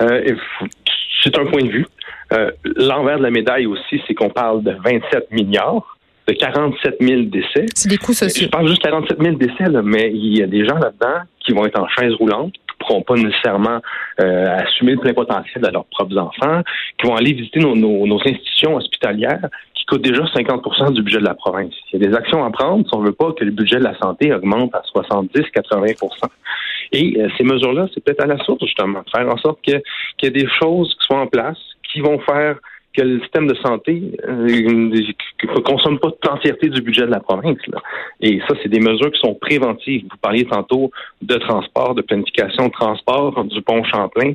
c'est 0.00 1.38
un 1.38 1.46
point 1.46 1.62
de 1.62 1.70
vue. 1.70 1.86
Euh, 2.32 2.50
l'envers 2.76 3.18
de 3.18 3.22
la 3.22 3.30
médaille 3.30 3.66
aussi, 3.66 4.02
c'est 4.06 4.14
qu'on 4.14 4.30
parle 4.30 4.62
de 4.62 4.72
27 4.84 5.30
milliards 5.30 5.98
de 6.28 6.34
47 6.34 6.96
000 7.00 7.22
décès. 7.22 7.66
C'est 7.74 7.88
des 7.88 7.96
coûts 7.96 8.12
sociaux. 8.12 8.44
Je 8.44 8.50
parle 8.50 8.68
juste 8.68 8.82
47 8.82 9.20
000 9.20 9.36
décès, 9.36 9.64
mais 9.82 10.10
il 10.12 10.38
y 10.38 10.42
a 10.42 10.46
des 10.46 10.66
gens 10.66 10.76
là-dedans 10.76 11.22
qui 11.40 11.52
vont 11.52 11.64
être 11.64 11.80
en 11.80 11.88
chaise 11.88 12.12
roulante, 12.14 12.52
qui 12.52 12.60
ne 12.80 12.86
pourront 12.86 13.02
pas 13.02 13.14
nécessairement 13.14 13.80
euh, 14.20 14.58
assumer 14.58 14.92
le 14.92 14.98
plein 14.98 15.14
potentiel 15.14 15.64
de 15.64 15.68
leurs 15.68 15.86
propres 15.86 16.18
enfants, 16.18 16.62
qui 16.98 17.06
vont 17.06 17.16
aller 17.16 17.32
visiter 17.32 17.60
nos, 17.60 17.74
nos, 17.74 18.18
institutions 18.18 18.76
hospitalières 18.76 19.48
qui 19.74 19.86
coûtent 19.86 20.02
déjà 20.02 20.22
50% 20.24 20.92
du 20.92 21.02
budget 21.02 21.18
de 21.18 21.24
la 21.24 21.34
province. 21.34 21.72
Il 21.92 22.02
y 22.02 22.04
a 22.06 22.10
des 22.10 22.14
actions 22.14 22.44
à 22.44 22.50
prendre 22.50 22.86
si 22.86 22.94
on 22.94 23.00
ne 23.00 23.06
veut 23.06 23.14
pas 23.14 23.32
que 23.32 23.44
le 23.44 23.50
budget 23.50 23.76
de 23.76 23.84
la 23.84 23.96
santé 23.98 24.32
augmente 24.34 24.74
à 24.74 24.82
70-80% 24.94 26.28
Et 26.92 27.16
euh, 27.18 27.28
ces 27.38 27.44
mesures-là, 27.44 27.86
c'est 27.94 28.04
peut-être 28.04 28.22
à 28.22 28.26
la 28.26 28.36
source, 28.44 28.62
justement, 28.62 29.00
de 29.00 29.10
faire 29.10 29.26
en 29.32 29.38
sorte 29.38 29.62
qu'il 29.62 29.80
y 30.22 30.26
ait 30.26 30.30
des 30.30 30.48
choses 30.60 30.94
qui 31.00 31.06
soient 31.06 31.20
en 31.20 31.26
place 31.26 31.56
qui 31.92 32.00
vont 32.00 32.18
faire 32.20 32.58
que 32.96 33.02
le 33.02 33.20
système 33.20 33.46
de 33.46 33.54
santé 33.54 34.12
ne 34.26 35.60
consomme 35.60 35.98
pas 35.98 36.08
l'entièreté 36.24 36.68
du 36.68 36.80
budget 36.80 37.02
de 37.02 37.10
la 37.10 37.20
province. 37.20 37.58
Et 38.20 38.40
ça, 38.48 38.54
c'est 38.62 38.68
des 38.68 38.80
mesures 38.80 39.12
qui 39.12 39.20
sont 39.20 39.34
préventives. 39.34 40.04
Vous 40.10 40.16
parliez 40.20 40.44
tantôt 40.44 40.90
de 41.22 41.34
transport, 41.36 41.94
de 41.94 42.02
planification 42.02 42.66
de 42.66 42.72
transport 42.72 43.44
du 43.44 43.62
pont 43.62 43.84
Champlain. 43.84 44.32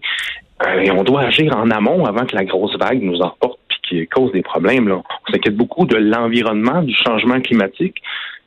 Euh, 0.66 0.80
et 0.80 0.92
on 0.92 1.04
doit 1.04 1.22
agir 1.22 1.56
en 1.58 1.70
amont 1.72 2.06
avant 2.06 2.26
que 2.26 2.36
la 2.36 2.46
grosse 2.46 2.78
vague 2.78 3.02
nous 3.02 3.20
emporte 3.22 3.60
puis 3.68 3.80
qui 4.02 4.08
cause 4.08 4.32
des 4.32 4.44
problèmes. 4.44 4.90
On 4.92 5.32
s'inquiète 5.32 5.58
beaucoup 5.58 5.86
de 5.86 5.98
l'environnement, 5.98 6.84
du 6.84 6.94
changement 6.96 7.42
climatique. 7.42 7.98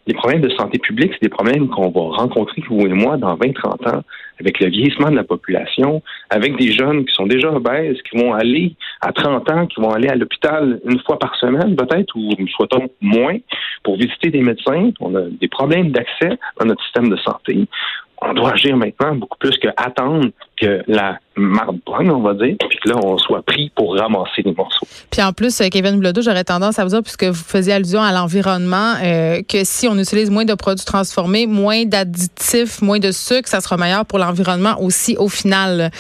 Les 0.07 0.15
problèmes 0.15 0.41
de 0.41 0.49
santé 0.51 0.79
publique, 0.79 1.13
c'est 1.15 1.23
des 1.23 1.29
problèmes 1.29 1.69
qu'on 1.69 1.91
va 1.91 2.17
rencontrer, 2.17 2.63
vous 2.69 2.87
et 2.87 2.93
moi, 2.93 3.17
dans 3.17 3.37
20-30 3.37 3.89
ans, 3.91 4.03
avec 4.39 4.61
le 4.61 4.69
vieillissement 4.69 5.11
de 5.11 5.17
la 5.17 5.25
population, 5.25 6.01
avec 6.31 6.57
des 6.57 6.71
jeunes 6.73 7.05
qui 7.05 7.13
sont 7.15 7.27
déjà 7.27 7.51
obèses, 7.51 7.97
qui 8.03 8.17
vont 8.17 8.33
aller 8.33 8.75
à 9.01 9.13
30 9.13 9.51
ans, 9.51 9.67
qui 9.67 9.81
vont 9.81 9.91
aller 9.91 10.09
à 10.09 10.15
l'hôpital 10.15 10.81
une 10.85 11.01
fois 11.01 11.19
par 11.19 11.35
semaine, 11.37 11.75
peut-être, 11.75 12.15
ou 12.15 12.31
souhaitons 12.49 12.89
moins, 13.01 13.37
pour 13.83 13.97
visiter 13.97 14.31
des 14.31 14.43
médecins. 14.43 14.91
On 15.01 15.15
a 15.17 15.23
des 15.23 15.49
problèmes 15.49 15.91
d'accès 15.91 16.39
dans 16.61 16.67
notre 16.67 16.83
système 16.85 17.09
de 17.09 17.17
santé 17.17 17.67
on 18.23 18.35
doit 18.35 18.53
agir 18.53 18.77
maintenant 18.77 19.15
beaucoup 19.15 19.39
plus 19.39 19.57
qu'attendre 19.59 20.31
que 20.61 20.83
la 20.87 21.19
marde 21.37 21.79
on 21.89 22.21
va 22.21 22.35
dire, 22.35 22.57
puis 22.69 22.79
que 22.83 22.89
là, 22.89 22.97
on 23.03 23.19
soit 23.19 23.43
pris 23.43 23.71
pour 23.75 23.95
ramasser 23.97 24.43
les 24.45 24.53
morceaux. 24.53 24.87
Puis 25.11 25.23
en 25.23 25.33
plus, 25.33 25.61
euh, 25.61 25.69
Kevin 25.69 25.99
Blodeau, 25.99 26.23
j'aurais 26.23 26.45
tendance 26.45 26.79
à 26.79 26.85
vous 26.85 26.91
dire, 26.91 27.03
puisque 27.03 27.25
vous 27.25 27.35
faisiez 27.35 27.75
allusion 27.75 28.03
à 28.03 28.13
l'environnement, 28.13 28.95
euh, 29.03 29.43
que 29.43 29.65
si 29.65 29.87
on 29.89 29.99
utilise 29.99 30.31
moins 30.31 30.45
de 30.45 30.55
produits 30.55 30.85
transformés, 30.85 31.47
moins 31.47 31.85
d'additifs, 31.85 32.81
moins 32.81 32.99
de 32.99 33.11
sucre, 33.11 33.49
ça 33.49 33.61
sera 33.61 33.77
meilleur 33.77 34.07
pour 34.07 34.19
l'environnement 34.19 34.81
aussi 34.81 35.17
au 35.19 35.29
final. 35.29 35.91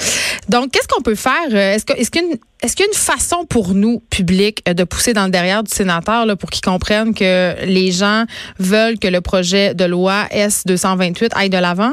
Donc, 0.48 0.70
qu'est-ce 0.70 0.88
qu'on 0.88 1.02
peut 1.02 1.14
faire? 1.14 1.34
Euh, 1.52 1.74
est-ce 1.74 2.10
qu'il 2.10 2.20
y 2.22 2.82
a 2.82 2.86
une 2.86 2.94
façon 2.94 3.44
pour 3.44 3.74
nous, 3.74 4.00
public, 4.10 4.64
de 4.66 4.84
pousser 4.84 5.12
dans 5.12 5.24
le 5.24 5.30
derrière 5.30 5.62
du 5.62 5.70
sénateur 5.70 6.24
là, 6.24 6.36
pour 6.36 6.50
qu'ils 6.50 6.64
comprennent 6.64 7.14
que 7.14 7.64
les 7.64 7.90
gens 7.90 8.24
veulent 8.58 8.98
que 8.98 9.08
le 9.08 9.20
projet 9.20 9.74
de 9.74 9.84
loi 9.84 10.24
S-228 10.30 11.30
aille 11.34 11.50
de 11.50 11.58
l'avant? 11.58 11.92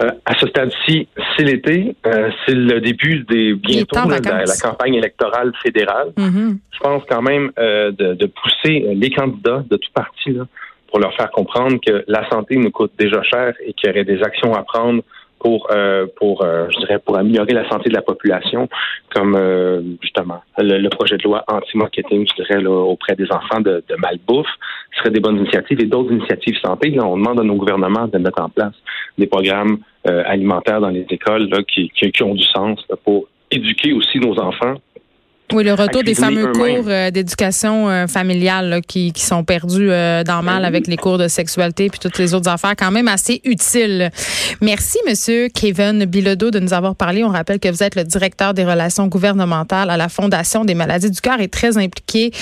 Euh, 0.00 0.10
à 0.24 0.34
ce 0.38 0.46
stade-ci, 0.46 1.08
c'est 1.36 1.44
l'été, 1.44 1.94
euh, 2.06 2.30
c'est 2.46 2.54
le 2.54 2.80
début 2.80 3.24
des 3.28 3.54
bientôt 3.54 3.96
de 4.06 4.10
la, 4.10 4.56
campagne 4.60 4.94
électorale 4.94 5.52
fédérale. 5.62 6.12
Mm-hmm. 6.16 6.58
Je 6.70 6.78
pense 6.80 7.02
quand 7.08 7.22
même 7.22 7.52
euh, 7.58 7.90
de, 7.92 8.26
pousser 8.26 8.94
les 8.94 9.10
candidats 9.10 9.62
de 9.68 9.76
tout 9.76 9.90
parti 9.94 10.36
pour 10.88 10.98
leur 10.98 11.14
faire 11.14 11.30
comprendre 11.30 11.78
que 11.86 12.04
la 12.08 12.28
santé 12.30 12.56
nous 12.56 12.70
coûte 12.70 12.92
déjà 12.98 13.22
cher 13.22 13.54
et 13.64 13.72
qu'il 13.72 13.88
y 13.88 13.92
aurait 13.92 14.04
des 14.04 14.22
actions 14.22 14.54
à 14.54 14.62
prendre 14.62 15.02
pour 15.42 15.68
pour 16.16 16.42
je 16.42 16.78
dirais 16.78 16.98
pour 16.98 17.18
améliorer 17.18 17.52
la 17.52 17.68
santé 17.68 17.88
de 17.88 17.94
la 17.94 18.02
population 18.02 18.68
comme 19.14 19.36
justement 20.00 20.40
le, 20.58 20.88
projet 20.88 21.16
de 21.16 21.22
loi 21.24 21.44
anti-marketing 21.48 22.26
je 22.28 22.42
dirais 22.42 22.64
auprès 22.64 23.14
des 23.16 23.30
enfants 23.32 23.60
de, 23.60 23.82
de 23.88 23.96
malbouffe 23.96 24.46
ce 24.92 25.00
serait 25.00 25.10
des 25.10 25.20
bonnes 25.20 25.38
initiatives 25.38 25.80
et 25.80 25.86
d'autres 25.86 26.12
initiatives 26.12 26.56
santé. 26.64 26.90
Là, 26.90 27.06
on 27.06 27.16
demande 27.16 27.40
à 27.40 27.42
nos 27.42 27.56
gouvernements 27.56 28.08
de 28.08 28.18
mettre 28.18 28.42
en 28.42 28.48
place 28.48 28.74
des 29.18 29.26
programmes 29.26 29.78
euh, 30.08 30.22
alimentaires 30.26 30.80
dans 30.80 30.90
les 30.90 31.06
écoles 31.10 31.48
là, 31.50 31.62
qui, 31.62 31.90
qui, 31.90 32.22
ont 32.22 32.34
du 32.34 32.44
sens 32.44 32.80
pour 33.04 33.26
éduquer 33.50 33.92
aussi 33.92 34.18
nos 34.18 34.38
enfants 34.38 34.74
oui, 35.52 35.64
le 35.64 35.74
retour 35.74 36.02
des 36.02 36.14
fameux 36.14 36.52
cours 36.52 36.84
euh, 36.88 37.10
d'éducation 37.10 37.88
euh, 37.88 38.06
familiale 38.06 38.80
qui, 38.86 39.12
qui, 39.12 39.22
sont 39.22 39.44
perdus 39.44 39.88
dans 39.88 40.38
le 40.38 40.42
mal 40.42 40.64
avec 40.64 40.86
les 40.86 40.96
cours 40.96 41.18
de 41.18 41.28
sexualité 41.28 41.88
puis 41.90 41.98
toutes 41.98 42.18
les 42.18 42.34
autres 42.34 42.48
affaires, 42.48 42.74
quand 42.76 42.90
même 42.90 43.08
assez 43.08 43.40
utiles. 43.44 44.10
Merci, 44.60 44.98
Monsieur 45.08 45.48
Kevin 45.48 46.04
Bilodeau, 46.04 46.50
de 46.50 46.58
nous 46.58 46.72
avoir 46.72 46.96
parlé. 46.96 47.24
On 47.24 47.28
rappelle 47.28 47.58
que 47.58 47.68
vous 47.68 47.82
êtes 47.82 47.94
le 47.94 48.04
directeur 48.04 48.54
des 48.54 48.64
relations 48.64 49.06
gouvernementales 49.06 49.90
à 49.90 49.96
la 49.96 50.08
Fondation 50.08 50.64
des 50.64 50.74
maladies 50.74 51.10
du 51.10 51.20
cœur 51.20 51.40
et 51.40 51.48
très 51.48 51.78
impliqué 51.78 52.32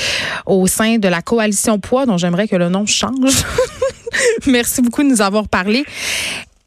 au 0.47 0.67
sein 0.67 0.99
de 0.99 1.09
la 1.09 1.23
coalition 1.23 1.79
Poids, 1.79 2.07
dont 2.07 2.19
j'aimerais 2.19 2.49
que 2.49 2.57
le 2.57 2.69
nom 2.69 2.87
change. 2.87 3.45
Merci 4.47 4.83
beaucoup 4.83 5.03
de 5.03 5.09
nous 5.09 5.23
avoir 5.23 5.49
parlé. 5.49 5.85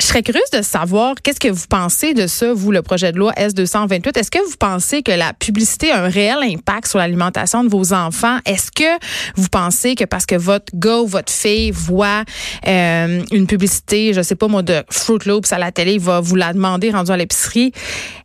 Je 0.02 0.08
serais 0.08 0.24
curieuse 0.24 0.50
de 0.52 0.62
savoir 0.62 1.16
qu'est-ce 1.22 1.40
que 1.40 1.48
vous 1.48 1.68
pensez 1.70 2.14
de 2.14 2.28
ça, 2.28 2.52
vous, 2.54 2.72
le 2.72 2.82
projet 2.82 3.12
de 3.12 3.18
loi 3.18 3.32
S228. 3.34 4.18
Est-ce 4.18 4.32
que 4.32 4.40
vous 4.40 4.58
pensez 4.58 5.04
que 5.04 5.12
la 5.12 5.34
publicité 5.34 5.92
a 5.92 6.04
un 6.04 6.10
réel 6.10 6.40
impact 6.42 6.88
sur 6.88 7.00
l'alimentation 7.00 7.64
de 7.64 7.70
vos 7.70 7.94
enfants? 7.94 8.40
Est-ce 8.46 8.72
que 8.72 9.00
vous 9.36 9.48
pensez 9.50 9.96
que 9.96 10.04
parce 10.04 10.26
que 10.26 10.36
votre 10.36 10.74
gars 10.76 11.00
ou 11.00 11.08
votre 11.08 11.32
fille 11.32 11.72
voit 11.72 12.24
euh, 12.68 13.24
une 13.32 13.48
publicité, 13.48 14.14
je 14.14 14.22
sais 14.22 14.36
pas 14.36 14.48
moi, 14.48 14.64
de 14.64 14.84
Fruit 14.90 15.20
Loops 15.26 15.54
à 15.54 15.60
la 15.60 15.72
télé, 15.72 15.94
il 15.94 16.00
va 16.00 16.20
vous 16.20 16.36
la 16.36 16.54
demander 16.54 16.90
rendu 16.90 17.12
à 17.12 17.18
l'épicerie? 17.18 17.72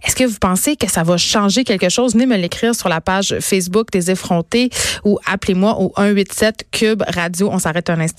Est-ce 0.04 0.16
que 0.16 0.24
vous 0.24 0.38
pensez 0.40 0.76
que 0.76 0.90
ça 0.90 1.02
va 1.02 1.16
changer 1.16 1.64
quelque 1.64 1.90
chose? 1.90 2.14
Venez 2.14 2.26
me 2.26 2.37
l'écrire 2.37 2.74
sur 2.74 2.88
la 2.88 3.00
page 3.00 3.37
Facebook 3.40 3.90
des 3.92 4.11
effrontés 4.11 4.70
ou 5.04 5.18
appelez-moi 5.26 5.78
au 5.78 5.92
187 5.96 6.66
Cube 6.72 7.02
Radio. 7.07 7.50
On 7.52 7.59
s'arrête 7.59 7.90
un 7.90 8.00
instant. 8.00 8.16